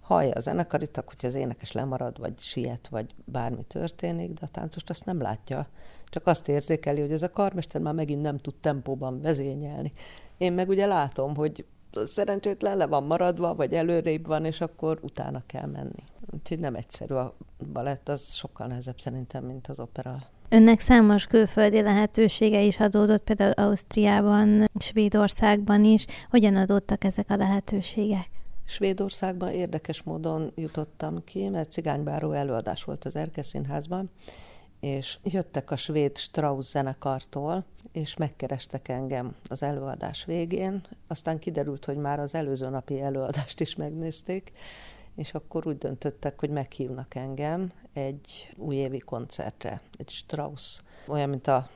Hallja 0.00 0.32
a 0.32 0.40
zenekari 0.40 0.86
tag, 0.86 1.04
hogy 1.08 1.26
az 1.26 1.34
énekes 1.34 1.72
lemarad, 1.72 2.18
vagy 2.18 2.38
siet, 2.38 2.88
vagy 2.88 3.14
bármi 3.24 3.64
történik, 3.64 4.32
de 4.32 4.40
a 4.42 4.48
táncost 4.48 4.90
azt 4.90 5.04
nem 5.04 5.20
látja 5.20 5.68
csak 6.08 6.26
azt 6.26 6.48
érzékeli, 6.48 7.00
hogy 7.00 7.12
ez 7.12 7.22
a 7.22 7.30
karmester 7.30 7.80
már 7.80 7.94
megint 7.94 8.22
nem 8.22 8.38
tud 8.38 8.54
tempóban 8.54 9.20
vezényelni. 9.20 9.92
Én 10.36 10.52
meg 10.52 10.68
ugye 10.68 10.86
látom, 10.86 11.36
hogy 11.36 11.64
szerencsétlen 12.04 12.76
le 12.76 12.86
van 12.86 13.04
maradva, 13.04 13.54
vagy 13.54 13.72
előrébb 13.72 14.26
van, 14.26 14.44
és 14.44 14.60
akkor 14.60 14.98
utána 15.02 15.42
kell 15.46 15.66
menni. 15.66 16.04
Úgyhogy 16.30 16.58
nem 16.58 16.74
egyszerű 16.74 17.14
a 17.14 17.36
balett, 17.72 18.08
az 18.08 18.32
sokkal 18.34 18.66
nehezebb 18.66 18.98
szerintem, 19.00 19.44
mint 19.44 19.66
az 19.66 19.78
opera. 19.78 20.18
Önnek 20.48 20.80
számos 20.80 21.26
külföldi 21.26 21.80
lehetősége 21.80 22.62
is 22.62 22.80
adódott, 22.80 23.24
például 23.24 23.52
Ausztriában, 23.52 24.64
Svédországban 24.78 25.84
is. 25.84 26.06
Hogyan 26.30 26.56
adódtak 26.56 27.04
ezek 27.04 27.30
a 27.30 27.36
lehetőségek? 27.36 28.28
Svédországban 28.64 29.50
érdekes 29.50 30.02
módon 30.02 30.52
jutottam 30.54 31.24
ki, 31.24 31.48
mert 31.48 31.72
cigánybáró 31.72 32.32
előadás 32.32 32.84
volt 32.84 33.04
az 33.04 33.16
Erke 33.16 33.42
Színházban, 33.42 34.10
és 34.80 35.18
jöttek 35.24 35.70
a 35.70 35.76
svéd 35.76 36.16
Strauss 36.16 36.66
zenekartól, 36.66 37.64
és 37.92 38.16
megkerestek 38.16 38.88
engem 38.88 39.36
az 39.48 39.62
előadás 39.62 40.24
végén. 40.24 40.82
Aztán 41.06 41.38
kiderült, 41.38 41.84
hogy 41.84 41.96
már 41.96 42.20
az 42.20 42.34
előző 42.34 42.68
napi 42.68 43.00
előadást 43.00 43.60
is 43.60 43.76
megnézték, 43.76 44.52
és 45.14 45.34
akkor 45.34 45.66
úgy 45.66 45.78
döntöttek, 45.78 46.40
hogy 46.40 46.50
meghívnak 46.50 47.14
engem 47.14 47.72
egy 47.92 48.52
újévi 48.56 48.98
koncertre, 48.98 49.80
egy 49.96 50.08
Strauss, 50.08 50.80
olyan, 51.06 51.28
mint 51.28 51.46
a, 51.46 51.68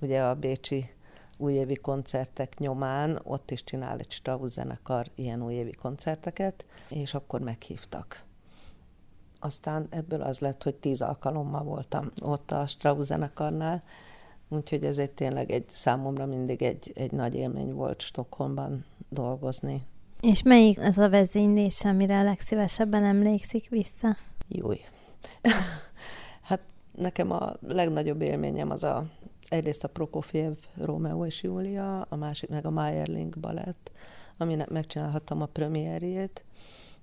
ugye 0.00 0.22
a 0.22 0.34
Bécsi 0.34 0.90
újévi 1.36 1.74
koncertek 1.74 2.58
nyomán, 2.58 3.20
ott 3.22 3.50
is 3.50 3.64
csinál 3.64 3.98
egy 3.98 4.10
Strauss 4.10 4.52
zenekar 4.52 5.10
ilyen 5.14 5.42
újévi 5.42 5.72
koncerteket, 5.72 6.64
és 6.88 7.14
akkor 7.14 7.40
meghívtak 7.40 8.26
aztán 9.38 9.86
ebből 9.90 10.22
az 10.22 10.38
lett, 10.38 10.62
hogy 10.62 10.74
tíz 10.74 11.00
alkalommal 11.00 11.62
voltam 11.62 12.10
ott 12.22 12.52
a 12.52 12.66
Strauss 12.66 13.04
zenekarnál, 13.04 13.82
úgyhogy 14.48 14.84
ez 14.84 14.98
egy 14.98 15.10
tényleg 15.10 15.50
egy 15.50 15.68
számomra 15.68 16.26
mindig 16.26 16.62
egy, 16.62 16.92
egy 16.94 17.12
nagy 17.12 17.34
élmény 17.34 17.74
volt 17.74 18.00
Stockholmban 18.00 18.84
dolgozni. 19.08 19.86
És 20.20 20.42
melyik 20.42 20.78
az 20.80 20.98
a 20.98 21.08
vezénylés, 21.08 21.84
amire 21.84 22.18
a 22.18 22.22
legszívesebben 22.22 23.04
emlékszik 23.04 23.68
vissza? 23.68 24.16
Júj. 24.48 24.80
hát 26.48 26.66
nekem 26.96 27.30
a 27.30 27.52
legnagyobb 27.60 28.20
élményem 28.20 28.70
az 28.70 28.82
a 28.82 29.06
egyrészt 29.48 29.84
a 29.84 29.88
Prokofiev 29.88 30.54
Rómeó 30.76 31.26
és 31.26 31.42
Júlia, 31.42 32.00
a 32.00 32.16
másik 32.16 32.48
meg 32.48 32.66
a 32.66 32.70
Meyerling 32.70 33.38
balett, 33.38 33.90
aminek 34.36 34.68
megcsinálhattam 34.68 35.42
a 35.42 35.46
premierjét, 35.46 36.44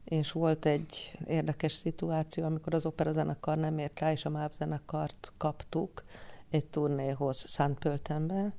és 0.05 0.31
volt 0.31 0.65
egy 0.65 1.17
érdekes 1.27 1.71
szituáció, 1.71 2.43
amikor 2.43 2.73
az 2.73 2.85
operazenekar 2.85 3.57
nem 3.57 3.77
ért 3.77 3.99
rá, 3.99 4.11
és 4.11 4.25
a 4.25 4.29
MÁV 4.29 4.51
zenekart 4.57 5.33
kaptuk 5.37 6.03
egy 6.49 6.65
turnéhoz 6.65 7.43
Szentpöltenbe, 7.47 8.53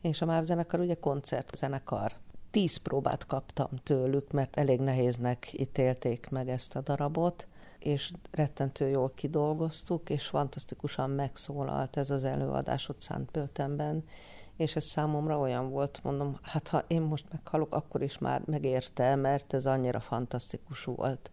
és 0.00 0.22
a 0.22 0.26
MÁV 0.26 0.44
zenekar 0.44 0.80
ugye 0.80 0.94
koncertzenekar. 0.94 2.12
tíz 2.50 2.76
próbát 2.76 3.26
kaptam 3.26 3.68
tőlük, 3.82 4.30
mert 4.30 4.56
elég 4.56 4.80
nehéznek 4.80 5.52
ítélték 5.52 6.28
meg 6.28 6.48
ezt 6.48 6.76
a 6.76 6.80
darabot, 6.80 7.46
és 7.78 8.12
rettentő 8.30 8.88
jól 8.88 9.12
kidolgoztuk, 9.14 10.10
és 10.10 10.26
fantasztikusan 10.26 11.10
megszólalt 11.10 11.96
ez 11.96 12.10
az 12.10 12.24
előadás 12.24 12.88
ott 12.88 13.00
Szentpöltenben, 13.00 14.04
és 14.56 14.76
ez 14.76 14.84
számomra 14.84 15.38
olyan 15.38 15.70
volt, 15.70 16.00
mondom, 16.02 16.38
hát 16.42 16.68
ha 16.68 16.84
én 16.86 17.00
most 17.00 17.24
meghalok, 17.32 17.74
akkor 17.74 18.02
is 18.02 18.18
már 18.18 18.42
megérte, 18.44 19.14
mert 19.14 19.54
ez 19.54 19.66
annyira 19.66 20.00
fantasztikus 20.00 20.84
volt. 20.84 21.30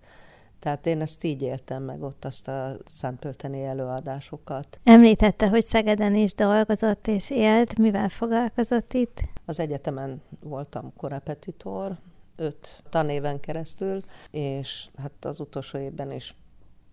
Tehát 0.60 0.86
én 0.86 1.02
ezt 1.02 1.24
így 1.24 1.42
éltem 1.42 1.84
meg 1.84 2.04
ott, 2.04 2.26
azt 2.26 2.48
a 2.48 2.78
Szentpölteni 2.86 3.64
előadásokat. 3.64 4.80
Említette, 4.84 5.50
hogy 5.50 5.64
Szegeden 5.64 6.16
is 6.16 6.34
dolgozott 6.34 7.08
és 7.08 7.30
élt. 7.30 7.78
Mivel 7.78 8.10
foglalkozott 8.10 8.94
itt? 8.94 9.22
Az 9.46 9.60
egyetemen 9.60 10.22
voltam 10.40 10.94
korepetitor, 10.98 11.98
öt 12.36 12.84
tanéven 12.90 13.40
keresztül, 13.40 14.04
és 14.32 14.90
hát 14.98 15.26
az 15.26 15.40
utolsó 15.40 15.78
évben 15.78 16.12
is 16.12 16.36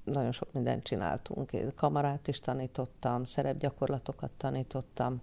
nagyon 0.05 0.33
sok 0.33 0.53
mindent 0.53 0.83
csináltunk. 0.83 1.51
Kamarát 1.75 2.29
is 2.29 2.41
tanítottam, 2.41 3.25
szerepgyakorlatokat 3.25 4.31
tanítottam, 4.37 5.21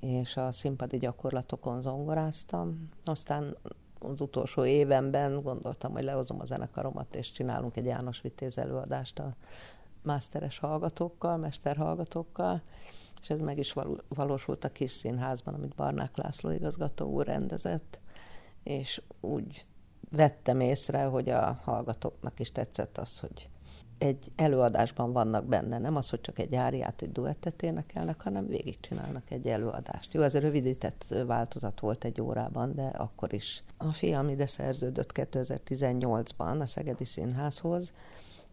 és 0.00 0.36
a 0.36 0.52
színpadi 0.52 0.98
gyakorlatokon 0.98 1.82
zongoráztam. 1.82 2.88
Aztán 3.04 3.56
az 3.98 4.20
utolsó 4.20 4.64
évenben 4.64 5.42
gondoltam, 5.42 5.92
hogy 5.92 6.04
lehozom 6.04 6.40
a 6.40 6.46
zenekaromat, 6.46 7.14
és 7.14 7.32
csinálunk 7.32 7.76
egy 7.76 7.84
János 7.84 8.20
Vitéz 8.20 8.58
előadást 8.58 9.18
a 9.18 9.34
másteres 10.02 10.58
hallgatókkal, 10.58 11.36
mesterhallgatókkal, 11.36 12.62
és 13.20 13.30
ez 13.30 13.40
meg 13.40 13.58
is 13.58 13.74
valósult 14.08 14.64
a 14.64 14.72
kis 14.72 14.90
színházban, 14.90 15.54
amit 15.54 15.74
Barnák 15.74 16.16
László 16.16 16.50
igazgató 16.50 17.06
úr 17.06 17.26
rendezett, 17.26 17.98
és 18.62 19.02
úgy 19.20 19.64
vettem 20.10 20.60
észre, 20.60 21.04
hogy 21.04 21.28
a 21.28 21.60
hallgatóknak 21.62 22.40
is 22.40 22.52
tetszett 22.52 22.98
az, 22.98 23.18
hogy 23.18 23.48
egy 23.98 24.32
előadásban 24.36 25.12
vannak 25.12 25.44
benne, 25.44 25.78
nem 25.78 25.96
az, 25.96 26.10
hogy 26.10 26.20
csak 26.20 26.38
egy 26.38 26.54
áriát, 26.54 27.02
egy 27.02 27.12
duettet 27.12 27.62
énekelnek, 27.62 28.22
hanem 28.22 28.46
végigcsinálnak 28.46 29.30
egy 29.30 29.46
előadást. 29.46 30.14
Jó, 30.14 30.22
ez 30.22 30.34
a 30.34 30.38
rövidített 30.38 31.14
változat 31.26 31.80
volt 31.80 32.04
egy 32.04 32.20
órában, 32.20 32.74
de 32.74 32.82
akkor 32.82 33.32
is. 33.32 33.62
A 33.76 33.92
fiam 33.92 34.28
ide 34.28 34.46
szerződött 34.46 35.10
2018-ban 35.14 36.60
a 36.60 36.66
Szegedi 36.66 37.04
Színházhoz, 37.04 37.92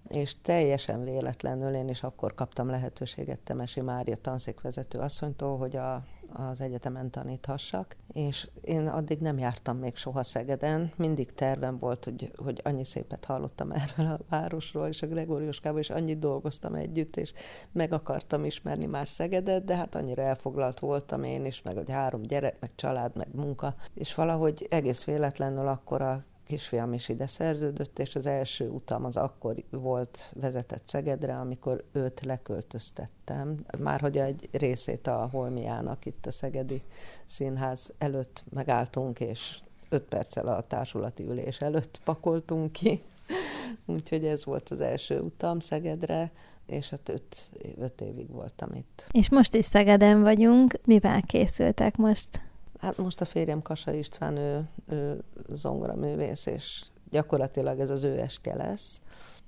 és 0.08 0.36
teljesen 0.42 1.04
véletlenül 1.04 1.74
én 1.74 1.90
is 1.90 2.04
akkor 2.04 2.34
kaptam 2.34 2.70
lehetőséget 2.70 3.40
Temesi 3.40 3.82
Mária 3.82 4.16
tanszékvezető 4.16 5.00
asszonytól, 5.00 5.58
hogy 5.58 5.76
a 5.76 6.04
az 6.36 6.62
egyetemen 6.62 7.10
taníthassak, 7.10 7.96
és 8.14 8.50
én 8.62 8.88
addig 8.88 9.20
nem 9.20 9.38
jártam 9.38 9.78
még 9.78 9.96
soha 9.96 10.24
Szegeden, 10.24 10.92
mindig 10.96 11.34
tervem 11.34 11.80
volt, 11.80 12.04
hogy, 12.04 12.32
hogy 12.36 12.62
annyi 12.64 12.84
szépet 12.84 13.26
hallottam 13.26 13.72
erről 13.72 14.12
a 14.12 14.20
városról, 14.30 14.88
és 14.88 15.02
a 15.02 15.08
Gregóriuskával, 15.08 15.80
és 15.80 15.90
annyit 15.90 16.20
dolgoztam 16.20 16.74
együtt, 16.74 17.18
és 17.18 17.34
meg 17.72 17.94
akartam 17.94 18.46
ismerni 18.46 18.86
más 18.86 19.10
Szegedet, 19.10 19.64
de 19.66 19.76
hát 19.76 19.96
annyira 19.96 20.22
elfoglalt 20.22 20.80
voltam 20.80 21.24
én 21.24 21.46
is, 21.46 21.62
meg 21.62 21.76
hogy 21.76 21.90
három 21.90 22.22
gyerek, 22.22 22.60
meg 22.60 22.72
család, 22.76 23.16
meg 23.16 23.28
munka, 23.34 23.76
és 23.94 24.16
valahogy 24.16 24.68
egész 24.70 25.04
véletlenül 25.04 25.68
akkor 25.68 26.02
a 26.02 26.24
kisfiam 26.46 26.94
is 26.94 27.10
ide 27.10 27.28
szerződött, 27.28 28.00
és 28.00 28.16
az 28.16 28.26
első 28.26 28.70
utam 28.70 29.06
az 29.06 29.18
akkor 29.18 29.56
volt 29.70 30.34
vezetett 30.34 30.88
Szegedre, 30.88 31.36
amikor 31.36 31.84
őt 31.92 32.22
leköltöztettem. 32.26 33.66
Már 33.78 34.00
hogy 34.00 34.18
egy 34.18 34.50
részét 34.52 35.08
a 35.08 35.30
Holmiának 35.32 36.06
itt 36.06 36.26
a 36.26 36.32
Szegedi 36.32 36.82
Színház 37.26 37.94
előtt 37.98 38.44
megálltunk, 38.50 39.20
és 39.20 39.60
öt 39.90 40.04
perccel 40.04 40.48
a 40.48 40.62
társulati 40.68 41.24
ülés 41.24 41.62
előtt 41.62 42.00
pakoltunk 42.04 42.72
ki. 42.72 43.02
Úgyhogy 43.86 44.26
ez 44.26 44.46
volt 44.46 44.70
az 44.70 44.80
első 44.80 45.20
utam 45.20 45.60
Szegedre, 45.60 46.32
és 46.66 46.90
hát 46.90 47.10
öt, 47.10 47.36
öt 47.80 48.02
évig 48.02 48.32
voltam 48.32 48.74
itt. 48.74 49.08
És 49.12 49.30
most 49.30 49.54
is 49.54 49.66
Szegeden 49.66 50.22
vagyunk. 50.22 50.80
Mivel 50.86 51.22
készültek 51.22 51.98
most? 51.98 52.42
Hát 52.80 52.98
most 52.98 53.22
a 53.22 53.26
férjem 53.26 53.62
Kasa 53.62 53.94
István, 53.94 54.38
ő, 54.38 54.68
ő 54.88 55.24
zongoraművész, 55.50 56.46
és 56.46 56.86
gyakorlatilag 57.10 57.80
ez 57.80 57.90
az 57.90 58.04
ő 58.04 58.20
estje 58.20 58.56
lesz. 58.56 59.02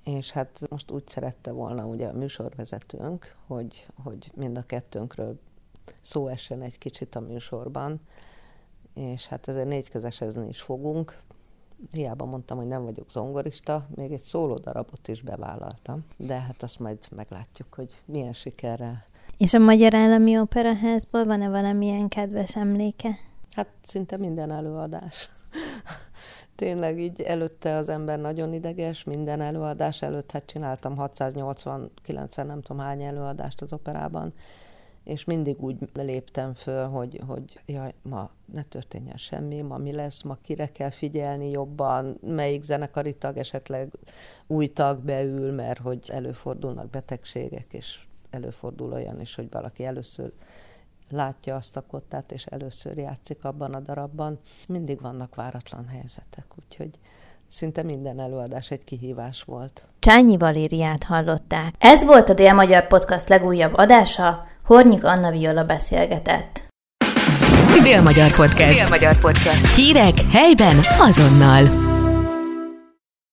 És 0.04 0.30
hát 0.30 0.60
most 0.70 0.90
úgy 0.90 1.08
szerette 1.08 1.50
volna 1.50 1.84
ugye 1.84 2.06
a 2.06 2.12
műsorvezetőnk, 2.12 3.36
hogy, 3.46 3.86
hogy 4.02 4.30
mind 4.34 4.56
a 4.56 4.62
kettőnkről 4.62 5.38
szó 6.00 6.26
essen 6.26 6.62
egy 6.62 6.78
kicsit 6.78 7.14
a 7.14 7.20
műsorban, 7.20 8.00
és 8.94 9.26
hát 9.26 9.48
ezért 9.48 9.68
négyközesezni 9.68 10.48
is 10.48 10.60
fogunk. 10.60 11.18
Hiába 11.92 12.24
mondtam, 12.24 12.56
hogy 12.56 12.66
nem 12.66 12.84
vagyok 12.84 13.10
zongorista, 13.10 13.86
még 13.94 14.12
egy 14.12 14.22
szóló 14.22 14.54
darabot 14.54 15.08
is 15.08 15.22
bevállaltam, 15.22 16.04
de 16.16 16.40
hát 16.40 16.62
azt 16.62 16.78
majd 16.78 16.98
meglátjuk, 17.16 17.74
hogy 17.74 18.02
milyen 18.04 18.32
sikerrel 18.32 19.04
és 19.38 19.54
a 19.54 19.58
Magyar 19.58 19.94
Állami 19.94 20.38
Operaházból 20.38 21.24
van-e 21.24 21.48
valamilyen 21.48 22.08
kedves 22.08 22.56
emléke? 22.56 23.18
Hát 23.50 23.68
szinte 23.82 24.16
minden 24.16 24.50
előadás. 24.50 25.30
Tényleg 26.56 27.00
így 27.00 27.20
előtte 27.20 27.76
az 27.76 27.88
ember 27.88 28.18
nagyon 28.18 28.52
ideges, 28.52 29.04
minden 29.04 29.40
előadás 29.40 30.02
előtt, 30.02 30.30
hát 30.30 30.46
csináltam 30.46 30.96
689 30.96 32.36
nem 32.36 32.62
tudom 32.62 32.82
hány 32.82 33.02
előadást 33.02 33.60
az 33.60 33.72
operában, 33.72 34.32
és 35.04 35.24
mindig 35.24 35.62
úgy 35.62 35.76
léptem 35.92 36.54
föl, 36.54 36.86
hogy, 36.86 37.20
hogy 37.26 37.60
jaj, 37.66 37.94
ma 38.02 38.30
ne 38.52 38.62
történjen 38.62 39.16
semmi, 39.16 39.60
ma 39.60 39.76
mi 39.76 39.92
lesz, 39.92 40.22
ma 40.22 40.38
kire 40.42 40.66
kell 40.66 40.90
figyelni 40.90 41.50
jobban, 41.50 42.18
melyik 42.20 42.62
zenekari 42.62 43.14
tag 43.14 43.36
esetleg 43.36 43.92
új 44.46 44.66
tag 44.66 44.98
beül, 44.98 45.52
mert 45.52 45.80
hogy 45.80 46.10
előfordulnak 46.12 46.90
betegségek, 46.90 47.72
és 47.72 48.07
előfordul 48.30 48.92
olyan 48.92 49.20
is, 49.20 49.34
hogy 49.34 49.50
valaki 49.50 49.84
először 49.84 50.32
látja 51.10 51.56
azt 51.56 51.76
a 51.76 51.84
kottát, 51.90 52.32
és 52.32 52.44
először 52.44 52.96
játszik 52.96 53.44
abban 53.44 53.74
a 53.74 53.80
darabban. 53.80 54.38
Mindig 54.68 55.00
vannak 55.00 55.34
váratlan 55.34 55.86
helyzetek, 55.86 56.44
úgyhogy 56.64 56.90
szinte 57.46 57.82
minden 57.82 58.20
előadás 58.20 58.70
egy 58.70 58.84
kihívás 58.84 59.42
volt. 59.42 59.86
Csányi 59.98 60.36
Valériát 60.36 61.04
hallották. 61.04 61.74
Ez 61.78 62.04
volt 62.04 62.28
a 62.28 62.34
Dél-Magyar 62.34 62.86
Podcast 62.86 63.28
legújabb 63.28 63.74
adása, 63.74 64.46
Hornyik 64.64 65.04
Anna 65.04 65.30
Viola 65.30 65.64
beszélgetett. 65.64 66.66
Dél-Magyar 67.82 68.34
Podcast. 68.36 68.80
Dél-Magyar 68.80 69.20
Podcast. 69.20 69.74
Hírek 69.74 70.14
helyben 70.30 70.76
azonnal. 70.98 71.97